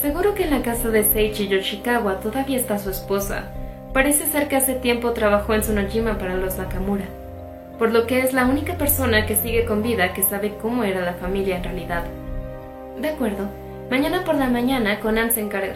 [0.00, 3.50] Seguro que en la casa de Seichi Yoshikawa todavía está su esposa.
[3.92, 7.04] Parece ser que hace tiempo trabajó en Tsunojima para los Nakamura,
[7.78, 11.02] por lo que es la única persona que sigue con vida que sabe cómo era
[11.02, 12.04] la familia en realidad.
[12.98, 13.50] De acuerdo,
[13.90, 15.74] mañana por la mañana Conan se encarga.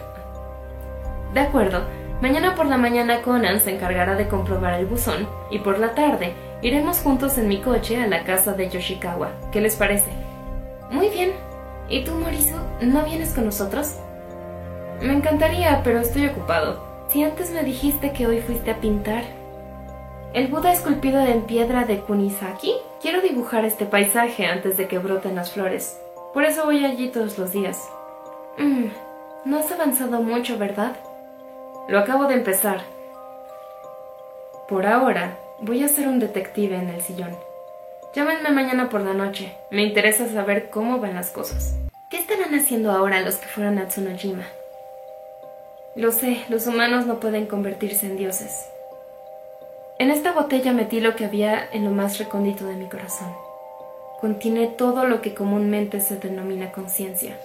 [1.34, 1.82] De acuerdo,
[2.22, 6.32] mañana por la mañana Conan se encargará de comprobar el buzón y por la tarde
[6.62, 9.32] iremos juntos en mi coche a la casa de Yoshikawa.
[9.52, 10.08] ¿Qué les parece?
[10.90, 11.32] Muy bien.
[11.90, 13.98] ¿Y tú, Morisu, no vienes con nosotros?
[15.04, 16.82] Me encantaría, pero estoy ocupado.
[17.10, 19.22] Si antes me dijiste que hoy fuiste a pintar.
[20.32, 22.72] El Buda esculpido en piedra de Kunisaki.
[23.02, 26.00] Quiero dibujar este paisaje antes de que broten las flores.
[26.32, 27.86] Por eso voy allí todos los días.
[28.56, 28.86] Mm,
[29.44, 30.96] no has avanzado mucho, ¿verdad?
[31.86, 32.80] Lo acabo de empezar.
[34.70, 37.36] Por ahora, voy a ser un detective en el sillón.
[38.14, 39.52] Llámenme mañana por la noche.
[39.70, 41.76] Me interesa saber cómo van las cosas.
[42.08, 44.44] ¿Qué estarán haciendo ahora los que fueron a Tsunojima?
[45.96, 48.68] Lo sé, los humanos no pueden convertirse en dioses.
[50.00, 53.32] En esta botella metí lo que había en lo más recóndito de mi corazón.
[54.20, 57.38] Contiene todo lo que comúnmente se denomina conciencia.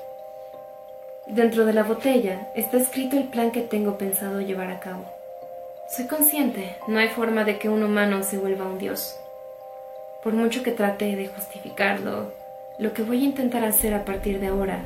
[1.27, 5.05] Dentro de la botella está escrito el plan que tengo pensado llevar a cabo.
[5.87, 9.15] Soy consciente, no hay forma de que un humano se vuelva un dios.
[10.23, 12.33] Por mucho que trate de justificarlo,
[12.79, 14.79] lo que voy a intentar hacer a partir de ahora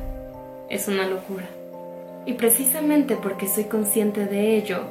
[0.68, 1.46] es una locura.
[2.26, 4.84] Y precisamente porque soy consciente de ello,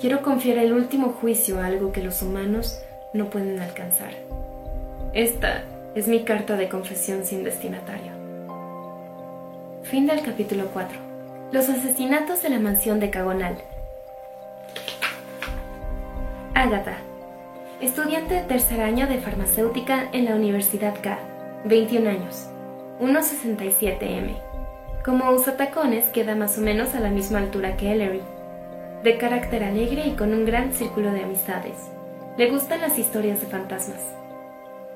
[0.00, 2.80] quiero confiar el último juicio a algo que los humanos
[3.12, 4.12] no pueden alcanzar.
[5.14, 5.64] Esta
[5.94, 8.12] es mi carta de confesión sin destinatario.
[9.84, 10.98] Fin del capítulo 4.
[11.52, 13.56] Los asesinatos de la mansión de Cagonal.
[16.54, 16.98] Agatha,
[17.80, 21.18] estudiante de tercer año de farmacéutica en la Universidad K,
[21.64, 22.48] 21 años,
[23.00, 24.53] 1,67 m.
[25.04, 28.22] Como usa tacones, queda más o menos a la misma altura que Ellery.
[29.02, 31.74] De carácter alegre y con un gran círculo de amistades.
[32.38, 34.00] Le gustan las historias de fantasmas.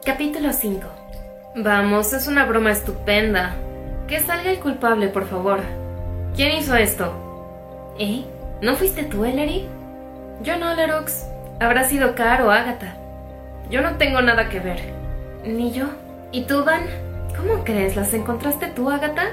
[0.02, 0.80] Capítulo 5.
[1.56, 3.54] Vamos, es una broma estupenda.
[4.06, 5.60] Que salga el culpable, por favor.
[6.34, 7.12] ¿Quién hizo esto?
[7.98, 8.24] ¿Eh?
[8.62, 9.68] ¿No fuiste tú, Ellery?
[10.42, 11.26] Yo no, Lerox.
[11.60, 12.94] Habrá sido Car o Agatha.
[13.68, 14.80] Yo no tengo nada que ver.
[15.44, 15.84] Ni yo.
[16.32, 16.86] ¿Y tú, Van?
[17.36, 17.94] ¿Cómo crees?
[17.94, 19.32] ¿Las encontraste tú, Agatha?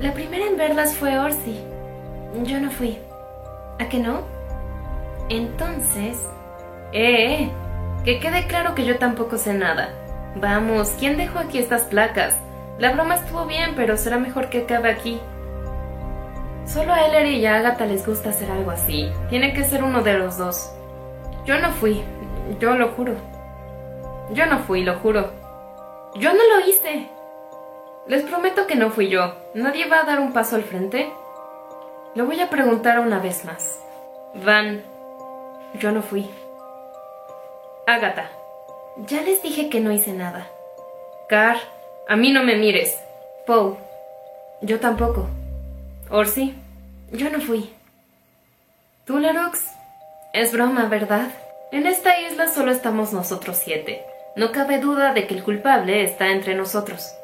[0.00, 1.60] La primera en verlas fue Orsi.
[2.44, 2.98] Yo no fui.
[3.78, 4.22] ¿A qué no?
[5.28, 6.18] Entonces...
[6.92, 7.50] ¡Eh!
[8.04, 9.90] Que quede claro que yo tampoco sé nada.
[10.34, 12.34] Vamos, ¿quién dejó aquí estas placas?
[12.78, 15.20] La broma estuvo bien, pero será mejor que acabe aquí.
[16.66, 19.10] Solo a Ellery y a Agatha les gusta hacer algo así.
[19.28, 20.72] Tiene que ser uno de los dos.
[21.44, 22.02] Yo no fui,
[22.58, 23.14] yo lo juro.
[24.32, 25.30] Yo no fui, lo juro.
[26.16, 27.08] Yo no lo hice.
[28.06, 29.32] Les prometo que no fui yo.
[29.54, 31.12] ¿Nadie va a dar un paso al frente?
[32.16, 33.78] Lo voy a preguntar una vez más.
[34.34, 34.82] Van,
[35.78, 36.28] yo no fui.
[37.86, 38.28] Agatha,
[39.06, 40.48] ya les dije que no hice nada.
[41.28, 41.56] Car,
[42.08, 42.98] a mí no me mires.
[43.46, 43.76] Poe,
[44.62, 45.28] yo tampoco.
[46.10, 46.54] Orsi,
[47.12, 47.72] yo no fui.
[49.06, 49.60] ¿Tú, Lerox?
[50.32, 51.28] Es broma, ¿verdad?
[51.70, 54.04] En esta isla solo estamos nosotros siete.
[54.34, 57.14] No cabe duda de que el culpable está entre nosotros.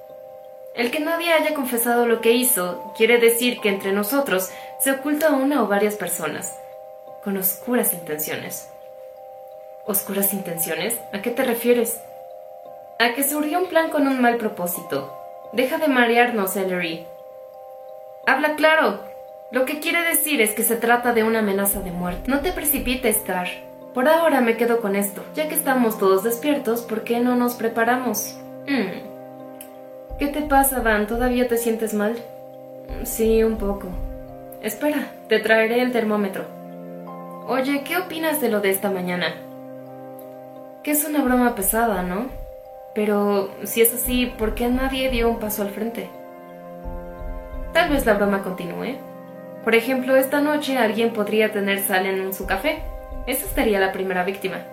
[0.79, 4.49] El que nadie haya confesado lo que hizo quiere decir que entre nosotros
[4.79, 6.57] se oculta una o varias personas,
[7.25, 8.71] con oscuras intenciones.
[9.87, 10.97] ¿Oscuras intenciones?
[11.13, 12.01] ¿A qué te refieres?
[13.01, 15.13] A que surgió un plan con un mal propósito.
[15.53, 17.05] Deja de marearnos, Ellery.
[18.25, 19.01] Habla claro.
[19.51, 22.31] Lo que quiere decir es que se trata de una amenaza de muerte.
[22.31, 23.49] No te precipites, Car.
[23.95, 25.25] Por ahora me quedo con esto.
[25.35, 28.37] Ya que estamos todos despiertos, ¿por qué no nos preparamos?
[28.69, 29.08] Hmm.
[30.19, 31.07] ¿Qué te pasa, Van?
[31.07, 32.17] ¿Todavía te sientes mal?
[33.05, 33.87] Sí, un poco.
[34.63, 36.45] Espera, te traeré el termómetro.
[37.47, 39.27] Oye, ¿qué opinas de lo de esta mañana?
[40.83, 42.27] Que es una broma pesada, ¿no?
[42.97, 46.11] Pero si es así, ¿por qué nadie dio un paso al frente?
[47.73, 48.97] Tal vez la broma continúe.
[49.63, 52.81] Por ejemplo, esta noche alguien podría tener sal en su café.
[53.29, 54.65] Esa sería la primera víctima.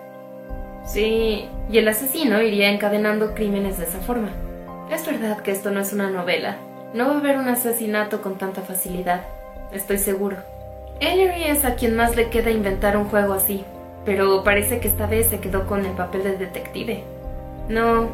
[0.84, 4.30] Sí, y el asesino iría encadenando crímenes de esa forma.
[4.90, 6.56] Es verdad que esto no es una novela.
[6.94, 9.22] No va a haber un asesinato con tanta facilidad.
[9.72, 10.36] Estoy seguro.
[11.00, 13.64] Ellery es a quien más le queda inventar un juego así,
[14.04, 17.02] pero parece que esta vez se quedó con el papel de detective.
[17.68, 18.08] No,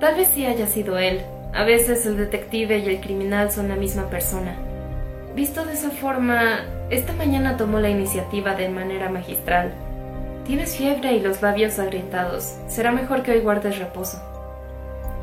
[0.00, 1.20] tal vez sí haya sido él.
[1.52, 4.56] A veces el detective y el criminal son la misma persona.
[5.34, 9.72] Visto de esa forma, esta mañana tomó la iniciativa de manera magistral.
[10.46, 12.56] Tienes fiebre y los labios agrietados.
[12.66, 14.31] Será mejor que hoy guardes reposo.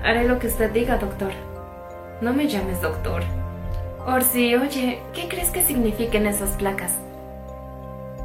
[0.04, 1.32] Haré lo que usted diga, doctor.
[2.22, 3.24] No me llames doctor.
[4.06, 6.94] Orsi, oye, ¿qué crees que signifiquen esas placas?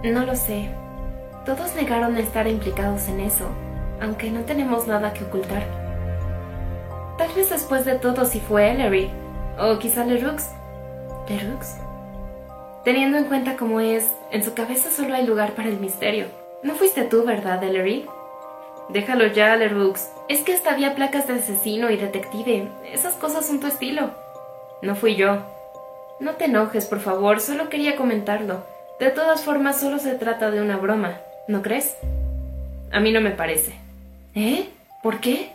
[0.03, 0.69] No lo sé.
[1.45, 3.47] Todos negaron estar implicados en eso,
[4.01, 5.65] aunque no tenemos nada que ocultar.
[7.19, 9.11] Tal vez después de todo si fue Ellery,
[9.59, 10.43] o quizá Leroux.
[11.29, 11.67] ¿Leroux?
[12.85, 16.27] Teniendo en cuenta cómo es, en su cabeza solo hay lugar para el misterio.
[16.63, 18.07] No fuiste tú, ¿verdad, Ellery?
[18.89, 19.95] Déjalo ya, Leroux.
[20.29, 22.69] Es que hasta había placas de asesino y detective.
[22.93, 24.11] Esas cosas son tu estilo.
[24.83, 25.39] No fui yo.
[26.21, 28.65] No te enojes, por favor, solo quería comentarlo.
[29.01, 31.19] De todas formas, solo se trata de una broma,
[31.49, 31.97] ¿no crees?
[32.93, 33.75] A mí no me parece.
[34.35, 34.69] ¿Eh?
[35.03, 35.51] ¿Por qué?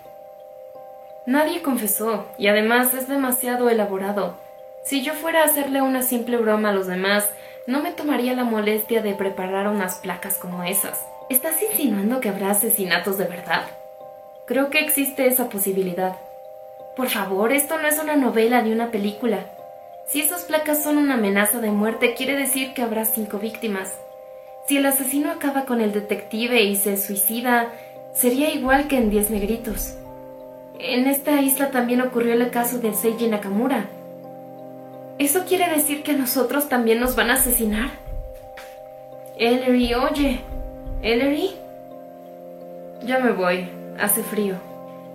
[1.26, 4.36] Nadie confesó, y además es demasiado elaborado.
[4.84, 7.30] Si yo fuera a hacerle una simple broma a los demás,
[7.68, 11.06] no me tomaría la molestia de preparar unas placas como esas.
[11.30, 13.62] ¿Estás insinuando que habrá asesinatos de verdad?
[14.48, 16.16] Creo que existe esa posibilidad.
[16.96, 19.46] Por favor, esto no es una novela ni una película.
[20.08, 23.94] Si esas placas son una amenaza de muerte, quiere decir que habrá cinco víctimas.
[24.68, 27.68] Si el asesino acaba con el detective y se suicida,
[28.12, 29.98] sería igual que en Diez Negritos.
[30.80, 33.86] En esta isla también ocurrió el caso de Seiji Nakamura.
[35.20, 37.92] ¿Eso quiere decir que nosotros también nos van a asesinar?
[39.38, 40.40] Ellery, oye.
[41.02, 41.52] Ellery.
[43.04, 43.70] Ya me voy.
[44.00, 44.56] Hace frío.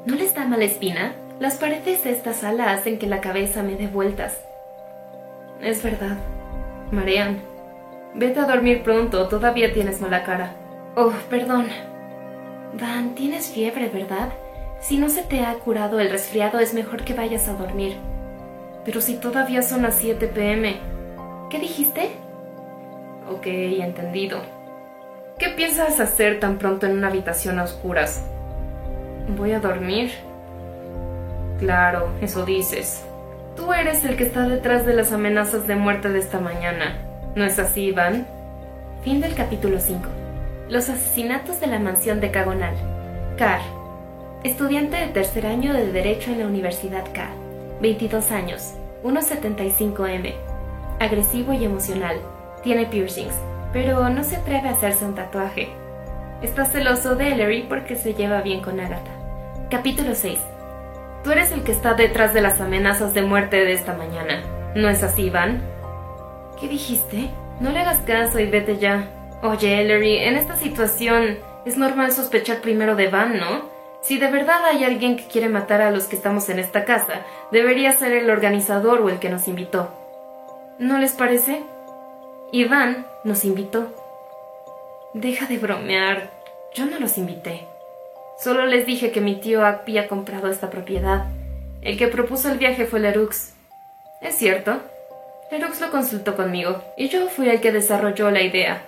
[0.07, 1.15] ¿No les da mala espina?
[1.41, 4.41] Las paredes de esta sala hacen que la cabeza me dé vueltas.
[5.61, 6.17] Es verdad.
[6.91, 7.43] Marean.
[8.15, 10.55] Vete a dormir pronto, todavía tienes mala cara.
[10.97, 11.67] Oh, perdón.
[12.81, 14.31] Van, tienes fiebre, ¿verdad?
[14.81, 17.97] Si no se te ha curado el resfriado, es mejor que vayas a dormir.
[18.85, 20.77] Pero si todavía son las 7 pm.
[21.51, 22.11] ¿Qué dijiste?
[23.31, 24.64] Ok, entendido.
[25.39, 28.23] ¿Qué piensas hacer tan pronto en una habitación a oscuras?
[29.37, 30.13] Voy a dormir.
[31.59, 33.03] Claro, eso dices.
[33.57, 36.99] Tú eres el que está detrás de las amenazas de muerte de esta mañana.
[37.35, 38.29] ¿No es así, Iván?
[39.03, 40.05] Fin del capítulo 5.
[40.69, 42.75] Los asesinatos de la mansión de Cagonal.
[43.37, 43.61] Carr.
[44.45, 47.29] Estudiante de tercer año de Derecho en la Universidad K.
[47.81, 48.75] 22 años.
[49.03, 50.33] 1,75 m.
[51.01, 52.19] Agresivo y emocional.
[52.63, 53.35] Tiene piercings,
[53.75, 55.69] pero no se atreve a hacerse un tatuaje.
[56.41, 59.11] Está celoso de Ellery porque se lleva bien con Agatha.
[59.69, 60.39] Capítulo 6.
[61.25, 64.43] Tú eres el que está detrás de las amenazas de muerte de esta mañana.
[64.77, 65.61] ¿No es así, Van?
[66.61, 67.31] ¿Qué dijiste?
[67.61, 69.09] No le hagas caso y vete ya.
[69.43, 73.63] Oye, Ellery, en esta situación es normal sospechar primero de Van, ¿no?
[74.03, 77.23] Si de verdad hay alguien que quiere matar a los que estamos en esta casa,
[77.51, 79.89] debería ser el organizador o el que nos invitó.
[80.79, 81.63] ¿No les parece?
[82.53, 83.89] Iván nos invitó.
[85.13, 86.31] Deja de bromear.
[86.75, 87.67] Yo no los invité.
[88.39, 91.27] Solo les dije que mi tío había comprado esta propiedad.
[91.83, 93.53] El que propuso el viaje fue Leroux.
[94.21, 94.81] Es cierto.
[95.51, 98.83] Leroux lo consultó conmigo, y yo fui el que desarrolló la idea.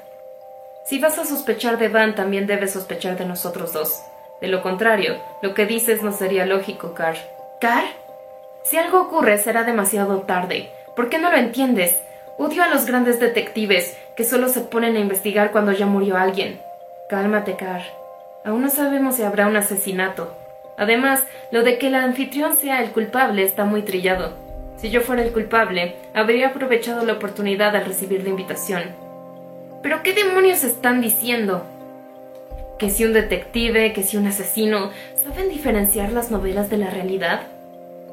[0.86, 4.00] Si vas a sospechar de Van, también debes sospechar de nosotros dos.
[4.40, 7.16] De lo contrario, lo que dices no sería lógico, Carr.
[7.60, 7.84] ¿Carr?
[8.64, 10.70] Si algo ocurre, será demasiado tarde.
[10.94, 11.96] ¿Por qué no lo entiendes?
[12.38, 16.60] Odio a los grandes detectives que solo se ponen a investigar cuando ya murió alguien.
[17.08, 17.82] Cálmate, Carr.
[18.44, 20.36] Aún no sabemos si habrá un asesinato.
[20.76, 24.34] Además, lo de que el anfitrión sea el culpable está muy trillado.
[24.76, 28.82] Si yo fuera el culpable, habría aprovechado la oportunidad al recibir la invitación.
[29.82, 31.64] ¿Pero qué demonios están diciendo?
[32.78, 34.90] ¿Que si un detective, que si un asesino,
[35.24, 37.44] saben diferenciar las novelas de la realidad?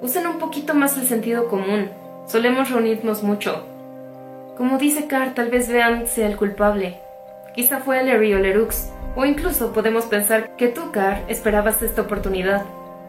[0.01, 1.89] Usen un poquito más el sentido común.
[2.25, 3.72] Solemos reunirnos mucho.
[4.57, 6.99] Como dice Carr, tal vez vean sea el culpable.
[7.55, 8.73] Quizá fue Larry o Leroux.
[9.15, 12.63] O incluso podemos pensar que tú, Carr, esperabas esta oportunidad.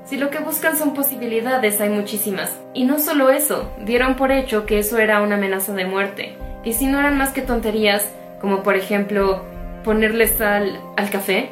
[0.05, 2.59] Si lo que buscan son posibilidades, hay muchísimas.
[2.75, 6.73] Y no solo eso, dieron por hecho que eso era una amenaza de muerte, ¿Y
[6.73, 9.45] si no eran más que tonterías, como por ejemplo
[9.85, 11.51] ponerle sal al café?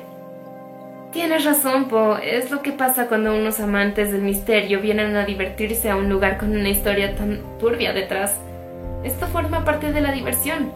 [1.13, 2.17] Tienes razón, Po.
[2.17, 6.39] Es lo que pasa cuando unos amantes del misterio vienen a divertirse a un lugar
[6.39, 8.41] con una historia tan turbia detrás.
[9.05, 10.73] Esto forma parte de la diversión.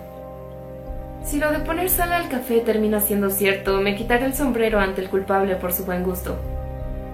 [1.25, 5.01] Si lo de poner sal al café termina siendo cierto, me quitaré el sombrero ante
[5.01, 6.37] el culpable por su buen gusto.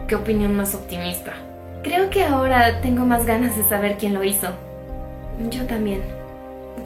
[0.07, 1.33] Qué opinión más optimista.
[1.83, 4.49] Creo que ahora tengo más ganas de saber quién lo hizo.
[5.51, 6.03] Yo también.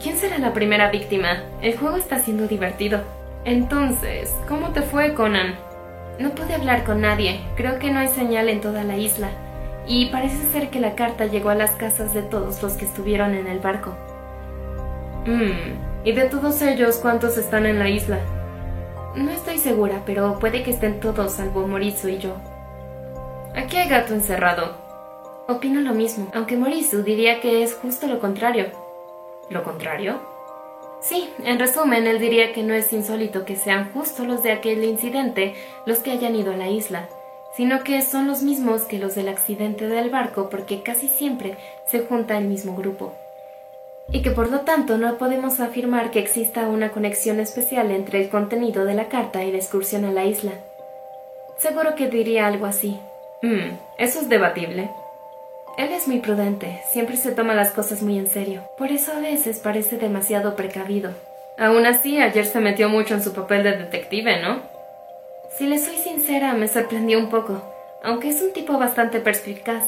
[0.01, 1.43] ¿Quién será la primera víctima?
[1.61, 3.01] El juego está siendo divertido.
[3.45, 5.55] Entonces, ¿cómo te fue, Conan?
[6.19, 7.39] No pude hablar con nadie.
[7.55, 9.29] Creo que no hay señal en toda la isla.
[9.87, 13.35] Y parece ser que la carta llegó a las casas de todos los que estuvieron
[13.35, 13.95] en el barco.
[15.27, 16.05] Mmm.
[16.05, 18.17] ¿Y de todos ellos cuántos están en la isla?
[19.13, 22.37] No estoy segura, pero puede que estén todos salvo Morizu y yo.
[23.53, 24.75] Aquí hay gato encerrado.
[25.49, 28.67] Opino lo mismo, aunque Morizu diría que es justo lo contrario.
[29.49, 30.21] ¿Lo contrario?
[31.01, 34.81] Sí, en resumen, él diría que no es insólito que sean justo los de aquel
[34.85, 35.55] incidente
[35.85, 37.09] los que hayan ido a la isla,
[37.53, 41.99] sino que son los mismos que los del accidente del barco porque casi siempre se
[41.99, 43.13] junta el mismo grupo.
[44.11, 48.29] Y que por lo tanto no podemos afirmar que exista una conexión especial entre el
[48.29, 50.53] contenido de la carta y la excursión a la isla.
[51.57, 52.99] Seguro que diría algo así.
[53.41, 54.89] Hmm, eso es debatible.
[55.77, 58.63] Él es muy prudente, siempre se toma las cosas muy en serio.
[58.77, 61.11] Por eso a veces parece demasiado precavido.
[61.57, 64.61] Aún así, ayer se metió mucho en su papel de detective, ¿no?
[65.55, 67.61] Si le soy sincera, me sorprendió un poco,
[68.03, 69.83] aunque es un tipo bastante perspicaz.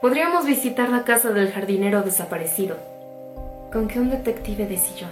[0.00, 2.76] Podríamos visitar la casa del jardinero desaparecido.
[3.72, 5.10] Con que un detective de sillón.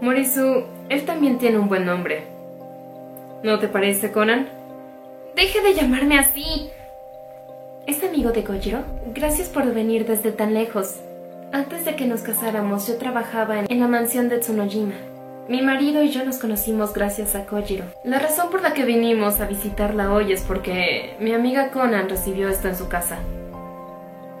[0.00, 2.24] Morisu, él también tiene un buen nombre.
[3.44, 4.48] ¿No te parece, Conan?
[5.36, 6.70] Deje de llamarme así.
[7.86, 8.80] ¿Es amigo de Kojiro?
[9.14, 10.96] Gracias por venir desde tan lejos.
[11.52, 14.96] Antes de que nos casáramos, yo trabajaba en la mansión de Tsunojima.
[15.48, 17.84] Mi marido y yo nos conocimos gracias a Kojiro.
[18.02, 22.48] La razón por la que vinimos a visitarla hoy es porque mi amiga Conan recibió
[22.48, 23.18] esto en su casa.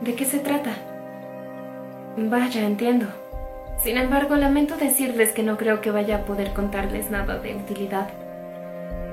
[0.00, 0.72] ¿De qué se trata?
[2.26, 3.06] Vaya, entiendo.
[3.80, 8.08] Sin embargo, lamento decirles que no creo que vaya a poder contarles nada de utilidad.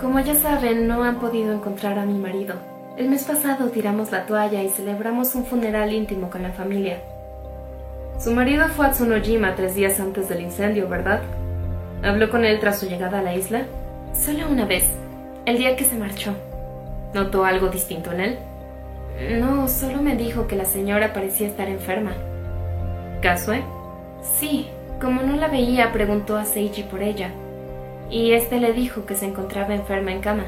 [0.01, 2.55] Como ya saben, no han podido encontrar a mi marido.
[2.97, 6.97] El mes pasado tiramos la toalla y celebramos un funeral íntimo con la familia.
[8.17, 11.21] Su marido fue a Tsunojima tres días antes del incendio, ¿verdad?
[12.03, 13.65] ¿Habló con él tras su llegada a la isla?
[14.13, 14.85] Solo una vez,
[15.45, 16.33] el día que se marchó.
[17.13, 18.37] ¿Notó algo distinto en él?
[19.39, 22.13] No, solo me dijo que la señora parecía estar enferma.
[23.25, 23.63] ¿Casue?
[24.21, 24.69] Sí,
[25.01, 27.31] como no la veía, preguntó a Seiji por ella,
[28.07, 30.43] y este le dijo que se encontraba enferma en cama.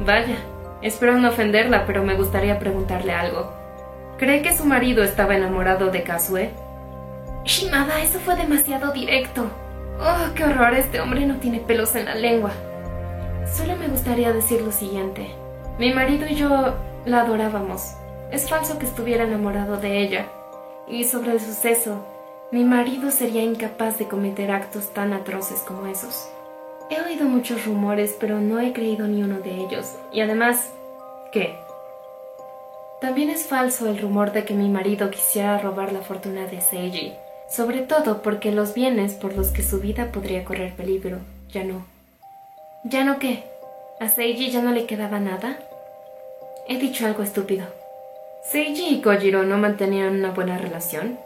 [0.00, 0.36] Vaya,
[0.80, 3.52] Espero no ofenderla, pero me gustaría preguntarle algo.
[4.16, 6.52] ¿Cree que su marido estaba enamorado de Kazue?
[7.44, 9.50] Shimada, eso fue demasiado directo.
[10.00, 12.52] Oh, qué horror, este hombre no tiene pelos en la lengua.
[13.52, 15.34] Solo me gustaría decir lo siguiente.
[15.78, 17.92] Mi marido y yo la adorábamos.
[18.30, 20.28] Es falso que estuviera enamorado de ella.
[20.90, 22.04] Y sobre el suceso,
[22.50, 26.28] mi marido sería incapaz de cometer actos tan atroces como esos.
[26.90, 29.94] He oído muchos rumores, pero no he creído ni uno de ellos.
[30.12, 30.70] Y además,
[31.32, 31.58] ¿qué?
[33.02, 37.12] También es falso el rumor de que mi marido quisiera robar la fortuna de Seiji,
[37.50, 41.18] sobre todo porque los bienes por los que su vida podría correr peligro,
[41.50, 41.86] ya no.
[42.84, 43.44] ¿Ya no qué?
[44.00, 45.58] ¿A Seiji ya no le quedaba nada?
[46.66, 47.66] He dicho algo estúpido.
[48.50, 51.18] ¿Seiji y Kojiro no mantenían una buena relación?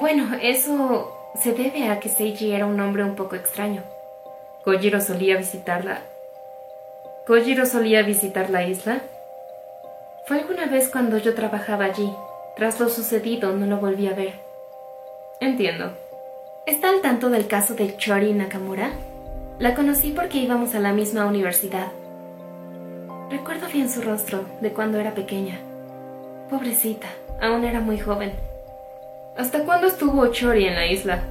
[0.00, 3.84] Bueno, eso se debe a que Seiji era un hombre un poco extraño.
[4.64, 6.00] Kojiro solía visitarla.
[7.24, 9.00] ¿Kojiro solía visitar la isla?
[10.26, 12.12] Fue alguna vez cuando yo trabajaba allí.
[12.56, 14.32] Tras lo sucedido no lo volví a ver.
[15.38, 15.92] Entiendo.
[16.66, 18.90] ¿Está al tanto del caso de Chori Nakamura?
[19.60, 21.92] La conocí porque íbamos a la misma universidad.
[23.30, 25.60] Recuerdo bien su rostro de cuando era pequeña.
[26.48, 27.08] Pobrecita,
[27.40, 28.32] aún era muy joven.
[29.36, 31.24] ¿Hasta cuándo estuvo Chori en la isla?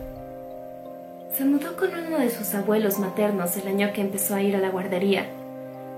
[1.31, 4.59] Se mudó con uno de sus abuelos maternos el año que empezó a ir a
[4.59, 5.25] la guardería.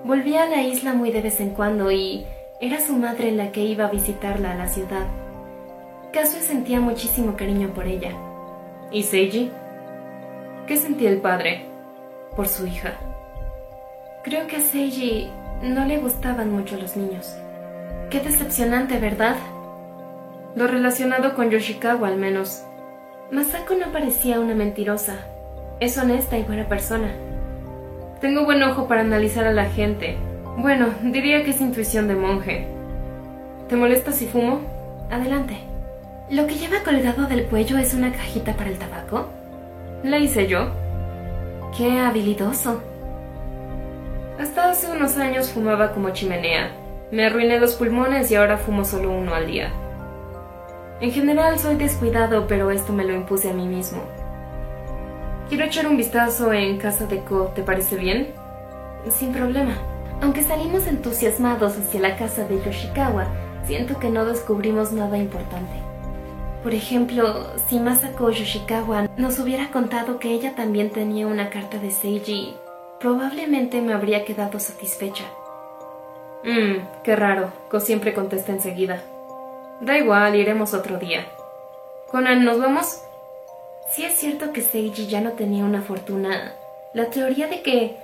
[0.04, 2.28] Volvía a la isla muy de vez en cuando y
[2.60, 5.08] era su madre la que iba a visitarla a la ciudad.
[6.14, 8.12] Kasue sentía muchísimo cariño por ella.
[8.92, 9.52] ¿Y Seiji?
[10.68, 11.66] ¿Qué sentía el padre
[12.36, 12.94] por su hija?
[14.24, 15.30] Creo que a Seiji
[15.64, 17.36] no le gustaban mucho los niños.
[18.10, 19.36] Qué decepcionante, ¿verdad?
[20.56, 22.64] Lo relacionado con Yoshikawa al menos.
[23.32, 25.26] Masako no parecía una mentirosa.
[25.82, 27.12] Es honesta y buena persona.
[28.22, 30.16] Tengo buen ojo para analizar a la gente.
[30.56, 32.68] Bueno, diría que es intuición de monje.
[33.68, 34.62] ¿Te molesta si fumo?
[35.12, 35.58] Adelante.
[36.30, 39.28] ¿Lo que lleva colgado del cuello es una cajita para el tabaco?
[40.04, 40.70] La hice yo.
[41.78, 42.82] ¡Qué habilidoso!
[44.40, 46.72] Hasta hace unos años fumaba como chimenea.
[47.10, 49.72] Me arruiné los pulmones y ahora fumo solo uno al día.
[51.00, 54.02] En general soy descuidado, pero esto me lo impuse a mí mismo.
[55.48, 58.34] Quiero echar un vistazo en casa de Ko, ¿te parece bien?
[59.10, 59.78] Sin problema.
[60.22, 63.28] Aunque salimos entusiasmados hacia la casa de Yoshikawa,
[63.66, 65.74] siento que no descubrimos nada importante.
[66.64, 71.92] Por ejemplo, si Masako Yoshikawa nos hubiera contado que ella también tenía una carta de
[71.92, 72.56] Seiji,
[73.00, 75.24] probablemente me habría quedado satisfecha.
[76.44, 77.52] Mmm, qué raro.
[77.70, 79.02] Ko siempre contesta enseguida.
[79.82, 81.26] Da igual, iremos otro día.
[82.10, 83.02] Conan, ¿nos vamos?
[83.92, 86.54] Si es cierto que Seiji ya no tenía una fortuna,
[86.94, 87.98] la teoría de que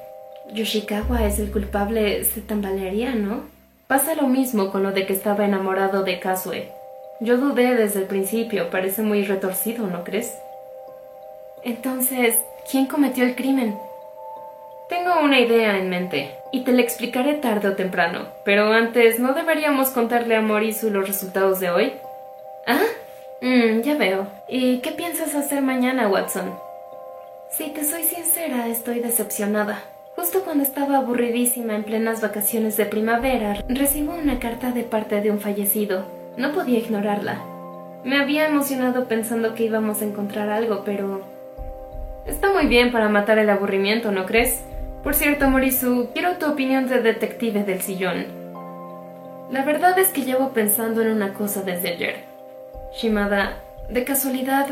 [0.52, 3.46] Yoshikawa es el culpable se tambalearía, ¿no?
[3.88, 6.72] Pasa lo mismo con lo de que estaba enamorado de Kazue.
[7.20, 10.34] Yo dudé desde el principio, parece muy retorcido, ¿no crees?
[11.64, 12.38] Entonces,
[12.70, 13.78] ¿quién cometió el crimen?
[14.90, 19.34] Tengo una idea en mente, y te la explicaré tarde o temprano, pero antes, ¿no
[19.34, 21.94] deberíamos contarle a Morisu los resultados de hoy?
[22.68, 22.82] ¿Ah?
[23.42, 24.28] Mm, ya veo.
[24.48, 26.54] ¿Y qué piensas hacer mañana, Watson?
[27.50, 29.84] Si te soy sincera, estoy decepcionada.
[30.16, 35.32] Justo cuando estaba aburridísima en plenas vacaciones de primavera, recibo una carta de parte de
[35.32, 36.06] un fallecido.
[36.38, 37.42] No podía ignorarla.
[38.04, 41.22] Me había emocionado pensando que íbamos a encontrar algo, pero...
[42.26, 44.64] Está muy bien para matar el aburrimiento, ¿no crees?
[45.04, 48.26] Por cierto, Morisu, quiero tu opinión de detective del sillón.
[49.52, 52.16] La verdad es que llevo pensando en una cosa desde ayer.
[52.94, 53.58] Shimada,
[53.90, 54.68] de casualidad,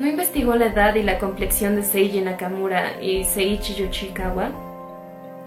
[0.00, 4.50] ¿no investigó la edad y la complexión de Seiji Nakamura y Seiichi Yoshikawa?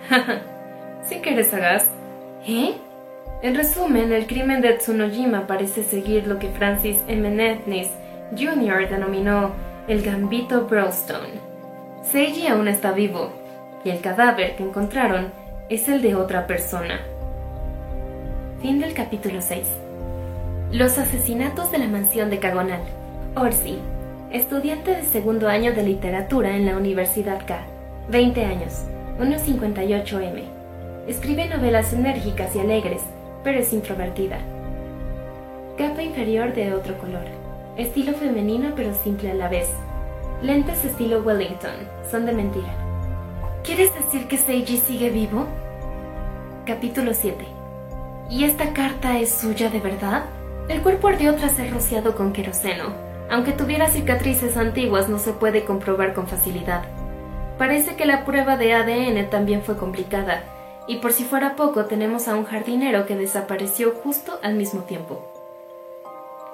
[1.03, 1.85] sí que eres sagaz.
[2.47, 2.75] ¿Eh?
[3.41, 7.29] En resumen, el crimen de Tsunojima parece seguir lo que Francis M.
[7.29, 7.89] Netnis
[8.31, 8.89] Jr.
[8.89, 9.51] denominó
[9.89, 11.49] el gambito Brownstone.
[12.03, 13.31] Seiji aún está vivo,
[13.83, 15.31] y el cadáver que encontraron
[15.69, 16.99] es el de otra persona.
[18.61, 19.63] Fin del capítulo 6.
[20.71, 22.81] Los asesinatos de la mansión de Cagonal.
[23.35, 23.79] Orsi,
[24.31, 27.61] estudiante de segundo año de literatura en la Universidad K,
[28.09, 28.83] 20 años,
[29.19, 30.43] 1,58m.
[31.07, 33.01] Escribe novelas enérgicas y alegres,
[33.43, 34.39] pero es introvertida.
[35.77, 37.25] Capa inferior de otro color.
[37.77, 39.69] Estilo femenino pero simple a la vez.
[40.41, 41.75] Lentes estilo Wellington,
[42.11, 42.88] son de mentira.
[43.63, 45.45] ¿Quieres decir que Seiji sigue vivo?
[46.65, 47.45] Capítulo 7.
[48.29, 50.23] ¿Y esta carta es suya de verdad?
[50.69, 52.93] El cuerpo ardió tras ser rociado con queroseno.
[53.29, 56.83] Aunque tuviera cicatrices antiguas no se puede comprobar con facilidad.
[57.57, 60.43] Parece que la prueba de ADN también fue complicada,
[60.87, 65.21] y por si fuera poco tenemos a un jardinero que desapareció justo al mismo tiempo.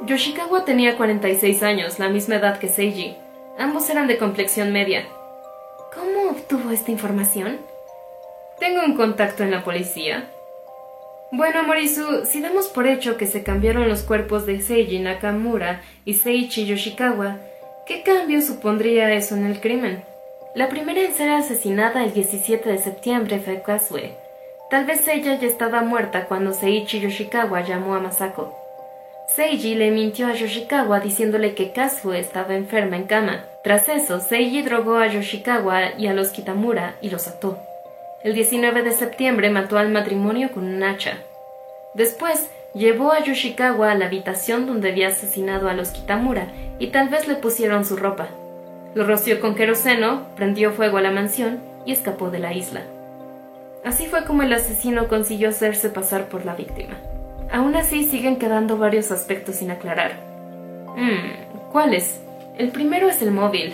[0.01, 3.15] Yoshikawa tenía 46 años, la misma edad que Seiji.
[3.57, 5.05] Ambos eran de complexión media.
[5.93, 7.57] ¿Cómo obtuvo esta información?
[8.59, 10.29] Tengo un contacto en la policía.
[11.31, 16.13] Bueno, Morisu, si damos por hecho que se cambiaron los cuerpos de Seiji Nakamura y
[16.13, 17.37] Seiichi Yoshikawa,
[17.85, 20.03] ¿qué cambio supondría eso en el crimen?
[20.53, 24.15] La primera en ser asesinada el 17 de septiembre fue Kazue.
[24.69, 28.55] Tal vez ella ya estaba muerta cuando Seiichi Yoshikawa llamó a Masako.
[29.35, 33.45] Seiji le mintió a Yoshikawa diciéndole que Kazue estaba enferma en cama.
[33.65, 37.57] Tras eso, Seiji drogó a Yoshikawa y a los Kitamura y los ató.
[38.23, 41.17] El 19 de septiembre mató al matrimonio con un hacha.
[41.95, 46.45] Después, llevó a Yoshikawa a la habitación donde había asesinado a los Kitamura
[46.77, 48.27] y tal vez le pusieron su ropa.
[48.93, 52.81] Lo roció con queroseno, prendió fuego a la mansión y escapó de la isla.
[53.83, 56.97] Así fue como el asesino consiguió hacerse pasar por la víctima.
[57.51, 60.11] Aún así siguen quedando varios aspectos sin aclarar.
[60.95, 62.19] Hmm, ¿cuáles?
[62.57, 63.73] El primero es el móvil.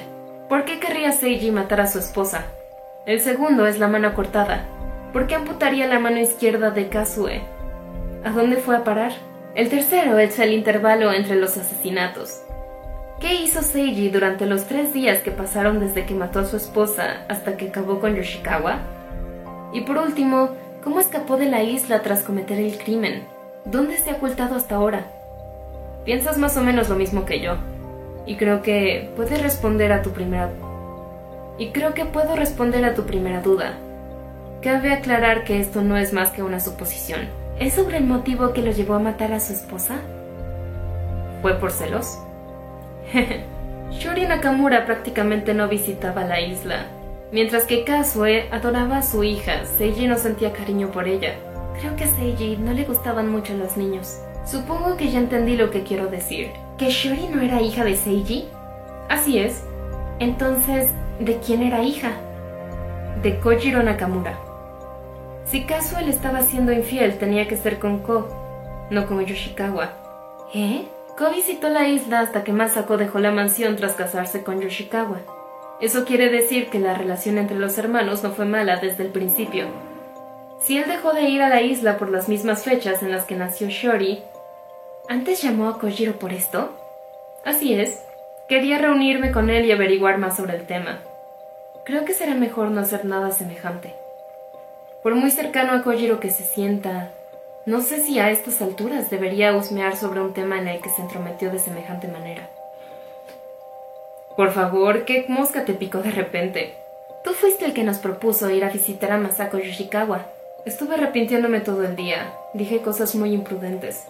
[0.49, 2.45] ¿Por qué querría Seiji matar a su esposa?
[3.05, 4.65] El segundo es la mano cortada.
[5.13, 7.41] ¿Por qué amputaría la mano izquierda de Kazue?
[8.23, 9.11] ¿A dónde fue a parar?
[9.53, 12.41] El tercero es el intervalo entre los asesinatos.
[13.19, 17.25] ¿Qué hizo Seiji durante los tres días que pasaron desde que mató a su esposa
[17.29, 18.79] hasta que acabó con Yoshikawa?
[19.73, 23.25] Y por último, ¿cómo escapó de la isla tras cometer el crimen?
[23.63, 25.05] ¿Dónde se ha ocultado hasta ahora?
[26.03, 27.57] Piensas más o menos lo mismo que yo.
[28.26, 30.49] Y creo que puedes responder a tu primera...
[31.57, 33.74] Y creo que puedo responder a tu primera duda.
[34.61, 37.22] Cabe aclarar que esto no es más que una suposición.
[37.59, 39.95] ¿Es sobre el motivo que lo llevó a matar a su esposa?
[41.41, 42.17] ¿Fue por celos?
[43.91, 46.86] Shuri Nakamura prácticamente no visitaba la isla,
[47.32, 51.36] mientras que Kazue adoraba a su hija, Seiji no sentía cariño por ella.
[51.80, 54.19] Creo que a Seiji no le gustaban mucho los niños.
[54.45, 56.51] Supongo que ya entendí lo que quiero decir,
[56.82, 58.47] ¿Que Shori no era hija de Seiji?
[59.07, 59.63] Así es.
[60.17, 62.13] Entonces, ¿de quién era hija?
[63.21, 64.39] De Kojiro Nakamura.
[65.45, 68.27] Si Kazuel estaba siendo infiel, tenía que ser con Ko,
[68.89, 69.91] no con Yoshikawa.
[70.55, 70.88] ¿Eh?
[71.15, 75.19] Ko visitó la isla hasta que Masako dejó la mansión tras casarse con Yoshikawa.
[75.82, 79.67] Eso quiere decir que la relación entre los hermanos no fue mala desde el principio.
[80.59, 83.36] Si él dejó de ir a la isla por las mismas fechas en las que
[83.36, 84.23] nació Shori,
[85.12, 86.70] ¿antes llamó a Kojiro por esto?
[87.43, 88.01] Así es.
[88.47, 90.99] Quería reunirme con él y averiguar más sobre el tema.
[91.84, 93.93] Creo que será mejor no hacer nada semejante.
[95.03, 97.12] Por muy cercano a Kojiro que se sienta,
[97.66, 101.01] no sé si a estas alturas debería husmear sobre un tema en el que se
[101.01, 102.49] entrometió de semejante manera.
[104.38, 106.74] Por favor, ¿qué mosca te picó de repente?
[107.26, 110.26] Tú fuiste el que nos propuso ir a visitar a Masako Yoshikawa.
[110.64, 112.32] Estuve arrepintiéndome todo el día.
[112.53, 114.07] Dije cosas muy imprudentes.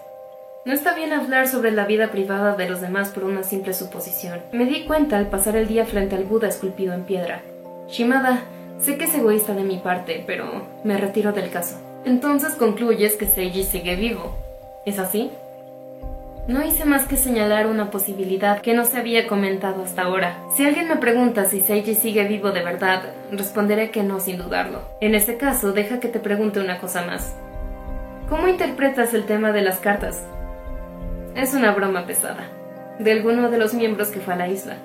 [0.63, 4.41] No está bien hablar sobre la vida privada de los demás por una simple suposición.
[4.51, 7.41] Me di cuenta al pasar el día frente al Buda esculpido en piedra.
[7.89, 8.43] Shimada,
[8.79, 11.77] sé que es egoísta de mi parte, pero me retiro del caso.
[12.05, 14.35] Entonces concluyes que Seiji sigue vivo.
[14.85, 15.31] ¿Es así?
[16.47, 20.37] No hice más que señalar una posibilidad que no se había comentado hasta ahora.
[20.55, 23.01] Si alguien me pregunta si Seiji sigue vivo de verdad,
[23.31, 24.81] responderé que no sin dudarlo.
[24.99, 27.33] En ese caso, deja que te pregunte una cosa más.
[28.29, 30.23] ¿Cómo interpretas el tema de las cartas?
[31.35, 32.49] Es una broma pesada,
[32.99, 34.75] de alguno de los miembros que fue a la isla.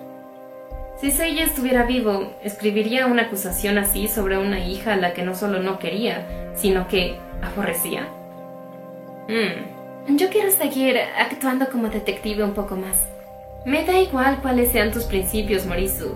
[0.96, 5.34] Si Seiji estuviera vivo, ¿escribiría una acusación así sobre una hija a la que no
[5.34, 6.24] solo no quería,
[6.54, 8.08] sino que aborrecía?
[9.28, 10.16] Hmm.
[10.16, 12.96] Yo quiero seguir actuando como detective un poco más.
[13.64, 16.14] Me da igual cuáles sean tus principios, Morisu.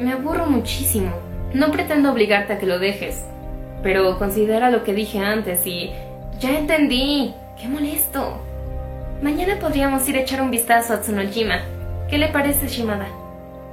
[0.00, 1.12] Me aburro muchísimo.
[1.54, 3.24] No pretendo obligarte a que lo dejes.
[3.82, 5.92] Pero considera lo que dije antes y...
[6.40, 7.32] Ya entendí.
[7.60, 8.40] Qué molesto.
[9.22, 11.60] Mañana podríamos ir a echar un vistazo a Tsunojima.
[12.08, 13.06] ¿Qué le parece, Shimada?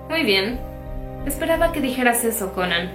[0.10, 0.60] Muy bien.
[1.26, 2.90] Esperaba que dijeras eso, Conan.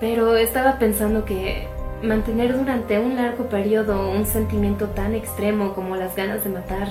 [0.00, 1.66] Pero estaba pensando que
[2.02, 6.88] Mantener durante un largo periodo un sentimiento tan extremo como las ganas de matar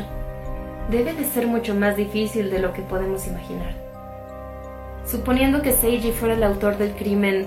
[0.89, 3.73] debe de ser mucho más difícil de lo que podemos imaginar.
[5.05, 7.45] Suponiendo que Seiji fuera el autor del crimen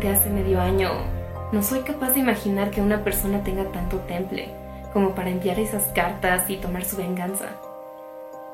[0.00, 0.92] de hace medio año,
[1.52, 4.48] no soy capaz de imaginar que una persona tenga tanto temple
[4.92, 7.48] como para enviar esas cartas y tomar su venganza,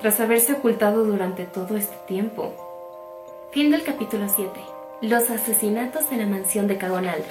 [0.00, 2.52] tras haberse ocultado durante todo este tiempo.
[3.52, 4.50] Fin del capítulo 7.
[5.02, 7.22] Los asesinatos de la mansión de Cagonal.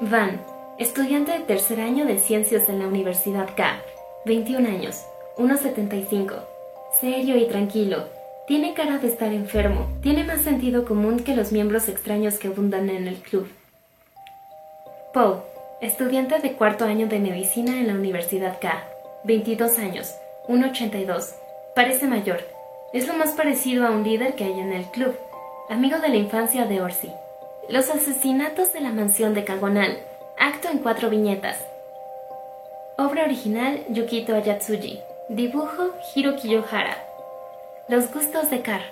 [0.00, 0.40] Van,
[0.78, 3.80] estudiante de tercer año de ciencias en la Universidad K,
[4.26, 5.04] 21 años,
[5.38, 6.34] 1,75,
[7.00, 8.04] serio y tranquilo.
[8.46, 12.90] Tiene cara de estar enfermo, tiene más sentido común que los miembros extraños que abundan
[12.90, 13.48] en el club.
[15.12, 15.40] Paul,
[15.80, 18.84] estudiante de cuarto año de medicina en la Universidad K,
[19.24, 20.16] 22 años,
[20.48, 21.34] 1,82,
[21.74, 22.40] parece mayor.
[22.92, 25.14] Es lo más parecido a un líder que hay en el club,
[25.68, 27.10] amigo de la infancia de Orsi.
[27.68, 29.98] Los asesinatos de la mansión de Kagonal.
[30.38, 31.58] Acto en cuatro viñetas.
[32.96, 35.00] Obra original Yukito Ayatsuji.
[35.28, 36.96] Dibujo Hiro Kiyohara.
[37.88, 38.82] Los gustos de Kar.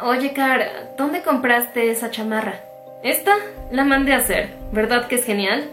[0.00, 2.60] Oye, Kar, ¿dónde compraste esa chamarra?
[3.02, 3.34] Esta
[3.70, 4.50] la mandé a hacer.
[4.72, 5.68] ¿Verdad que es genial?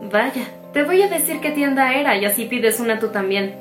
[0.00, 3.54] Vaya, te voy a decir qué tienda era y así pides una tú también.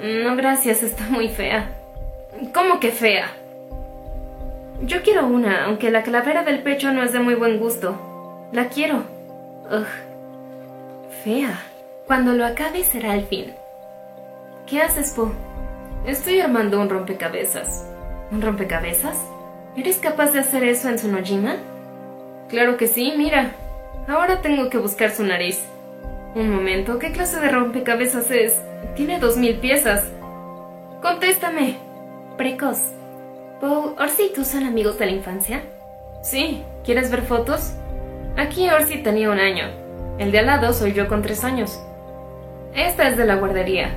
[0.00, 1.70] No, gracias, está muy fea.
[2.52, 3.26] ¿Cómo que fea?
[4.82, 8.48] Yo quiero una, aunque la calavera del pecho no es de muy buen gusto.
[8.52, 9.04] La quiero.
[9.70, 9.86] Ugh.
[11.22, 11.60] Fea.
[12.06, 13.54] Cuando lo acabe será el fin.
[14.66, 15.32] ¿Qué haces, Po?
[16.06, 17.86] Estoy armando un rompecabezas.
[18.30, 19.16] ¿Un rompecabezas?
[19.76, 21.56] ¿Eres capaz de hacer eso en Tsunojima?
[22.48, 23.52] Claro que sí, mira.
[24.06, 25.64] Ahora tengo que buscar su nariz.
[26.34, 28.60] Un momento, ¿qué clase de rompecabezas es?
[28.96, 30.04] Tiene dos mil piezas.
[31.00, 31.76] Contéstame.
[32.36, 32.78] Precoz.
[33.60, 35.62] ¿Orsi y tú son amigos de la infancia?
[36.22, 37.72] Sí, ¿quieres ver fotos?
[38.36, 39.66] Aquí Orsi tenía un año.
[40.18, 41.80] El de al lado soy yo con tres años.
[42.74, 43.94] Esta es de la guardería.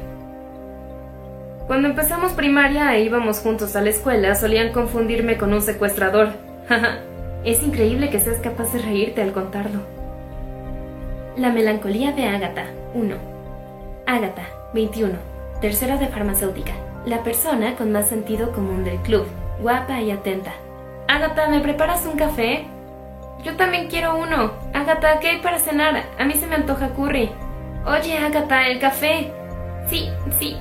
[1.66, 6.30] Cuando empezamos primaria e íbamos juntos a la escuela, solían confundirme con un secuestrador.
[7.44, 9.82] es increíble que seas capaz de reírte al contarlo.
[11.36, 13.16] La melancolía de Ágata, 1.
[14.06, 15.16] Ágata, 21.
[15.62, 16.74] Tercera de farmacéutica.
[17.06, 19.28] La persona con más sentido común del club
[19.62, 20.52] guapa y atenta.
[21.08, 22.66] Agatha, ¿me preparas un café?
[23.44, 24.52] Yo también quiero uno.
[24.74, 26.04] Agatha, ¿qué hay para cenar?
[26.18, 27.32] A mí se me antoja curry.
[27.86, 29.32] Oye, Agatha, el café.
[29.90, 30.10] Sí,
[30.40, 30.58] sí.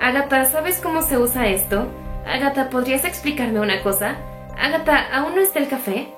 [0.00, 1.86] Agatha, ¿sabes cómo se usa esto?
[2.26, 4.16] Agatha, ¿podrías explicarme una cosa?
[4.58, 6.08] Agatha, ¿aún no está el café?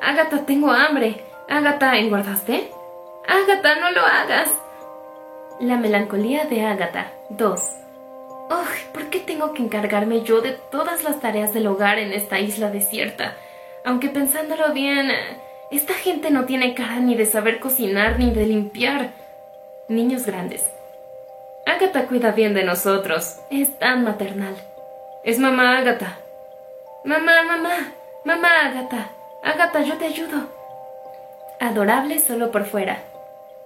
[0.00, 1.22] Agatha, tengo hambre.
[1.48, 2.70] Agatha, ¿engordaste?
[3.28, 4.50] Agatha, no lo hagas.
[5.60, 7.60] La melancolía de Agatha 2.
[8.50, 8.92] ¡Ugh!
[8.94, 12.70] ¿Por qué tengo que encargarme yo de todas las tareas del hogar en esta isla
[12.70, 13.36] desierta?
[13.84, 15.10] Aunque pensándolo bien,
[15.70, 19.10] esta gente no tiene cara ni de saber cocinar ni de limpiar.
[19.88, 20.68] Niños grandes.
[21.66, 23.38] Agatha cuida bien de nosotros.
[23.50, 24.56] Es tan maternal.
[25.24, 26.21] Es mamá Agatha.
[27.04, 27.92] Mamá, mamá,
[28.24, 29.10] mamá Agatha.
[29.42, 30.46] Agatha, yo te ayudo.
[31.58, 33.02] Adorable solo por fuera.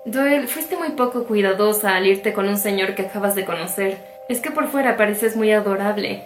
[0.06, 3.98] Doyle, fuiste muy poco cuidadosa al irte con un señor que acabas de conocer.
[4.30, 6.24] Es que por fuera pareces muy adorable.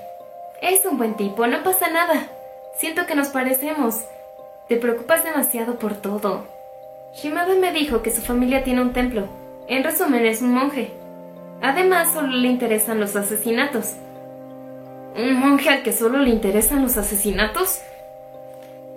[0.63, 2.29] Es un buen tipo, no pasa nada.
[2.77, 4.05] Siento que nos parecemos.
[4.69, 6.45] Te preocupas demasiado por todo.
[7.13, 9.27] Shimada me dijo que su familia tiene un templo.
[9.67, 10.93] En resumen, es un monje.
[11.61, 13.97] Además, solo le interesan los asesinatos.
[15.17, 17.81] ¿Un monje al que solo le interesan los asesinatos?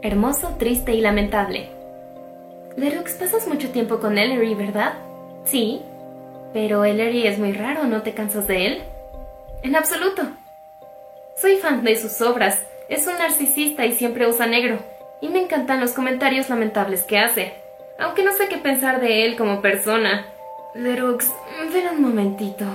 [0.01, 1.69] Hermoso, triste y lamentable.
[2.75, 4.93] Lerux, pasas mucho tiempo con Ellery, ¿verdad?
[5.45, 5.81] Sí.
[6.53, 8.81] Pero Ellery es muy raro, ¿no te cansas de él?
[9.63, 10.23] En absoluto.
[11.35, 12.63] Soy fan de sus obras.
[12.89, 14.79] Es un narcisista y siempre usa negro.
[15.21, 17.53] Y me encantan los comentarios lamentables que hace.
[17.97, 20.25] Aunque no sé qué pensar de él como persona.
[20.75, 21.31] Lerux,
[21.71, 22.65] ven un momentito.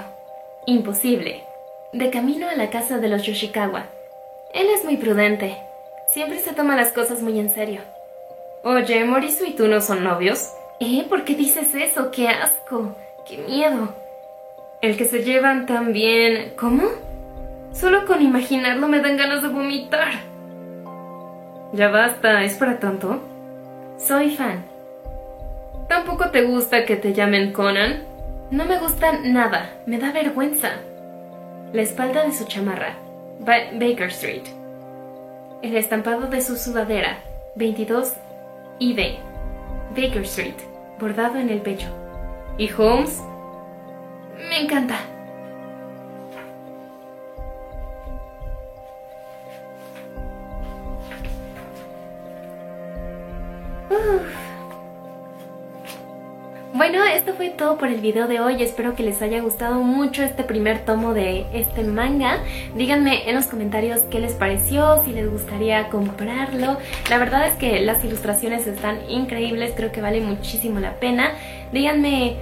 [0.67, 1.48] Imposible.
[1.93, 3.87] De camino a la casa de los Yoshikawa.
[4.53, 5.57] Él es muy prudente.
[6.11, 7.81] Siempre se toma las cosas muy en serio.
[8.63, 10.53] Oye, Morisu y tú no son novios.
[10.81, 11.07] ¿Eh?
[11.09, 12.11] ¿Por qué dices eso?
[12.11, 12.95] ¡Qué asco!
[13.27, 13.95] ¡Qué miedo!
[14.83, 16.53] El que se llevan tan bien...
[16.59, 16.83] ¿Cómo?
[17.73, 20.13] Solo con imaginarlo me dan ganas de vomitar.
[21.73, 23.23] Ya basta, ¿es para tanto?
[23.97, 24.63] Soy fan.
[25.89, 28.05] ¿Tampoco te gusta que te llamen Conan?
[28.51, 30.73] No me gusta nada, me da vergüenza.
[31.73, 32.95] La espalda de su chamarra,
[33.41, 34.45] Baker Street.
[35.61, 37.19] El estampado de su sudadera,
[37.57, 38.15] 22
[38.95, 39.19] B.
[39.91, 40.55] Baker Street,
[40.99, 41.89] bordado en el pecho.
[42.57, 43.21] ¿Y Holmes?
[44.49, 44.99] Me encanta.
[56.79, 58.63] Bueno, esto fue todo por el video de hoy.
[58.63, 62.39] Espero que les haya gustado mucho este primer tomo de este manga.
[62.77, 66.79] Díganme en los comentarios qué les pareció, si les gustaría comprarlo.
[67.11, 71.33] La verdad es que las ilustraciones están increíbles, creo que vale muchísimo la pena.
[71.73, 72.37] Díganme,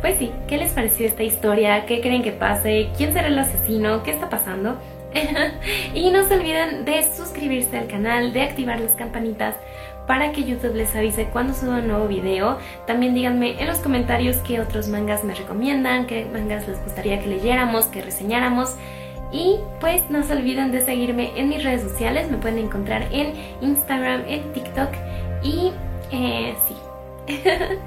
[0.00, 4.02] pues sí, qué les pareció esta historia, qué creen que pase, quién será el asesino,
[4.04, 4.78] qué está pasando.
[5.94, 9.54] y no se olviden de suscribirse al canal, de activar las campanitas
[10.06, 12.58] para que YouTube les avise cuando suba un nuevo video.
[12.86, 17.28] También díganme en los comentarios qué otros mangas me recomiendan, qué mangas les gustaría que
[17.28, 18.76] leyéramos, que reseñáramos.
[19.32, 23.32] Y pues no se olviden de seguirme en mis redes sociales, me pueden encontrar en
[23.62, 24.90] Instagram, en TikTok
[25.42, 25.72] y
[26.10, 26.74] eh, sí,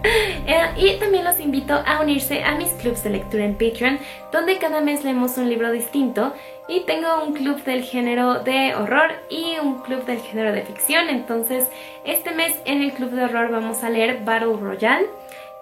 [0.47, 3.97] Eh, y también los invito a unirse a mis clubs de lectura en Patreon,
[4.31, 6.33] donde cada mes leemos un libro distinto.
[6.67, 11.09] Y tengo un club del género de horror y un club del género de ficción.
[11.09, 11.67] Entonces,
[12.05, 15.07] este mes en el club de horror vamos a leer Battle Royale.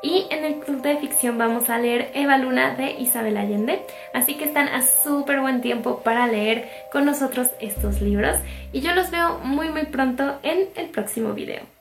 [0.01, 3.85] Y en el club de ficción vamos a leer Eva Luna de Isabel Allende.
[4.13, 8.37] Así que están a súper buen tiempo para leer con nosotros estos libros.
[8.73, 11.72] Y yo los veo muy muy pronto en el próximo video.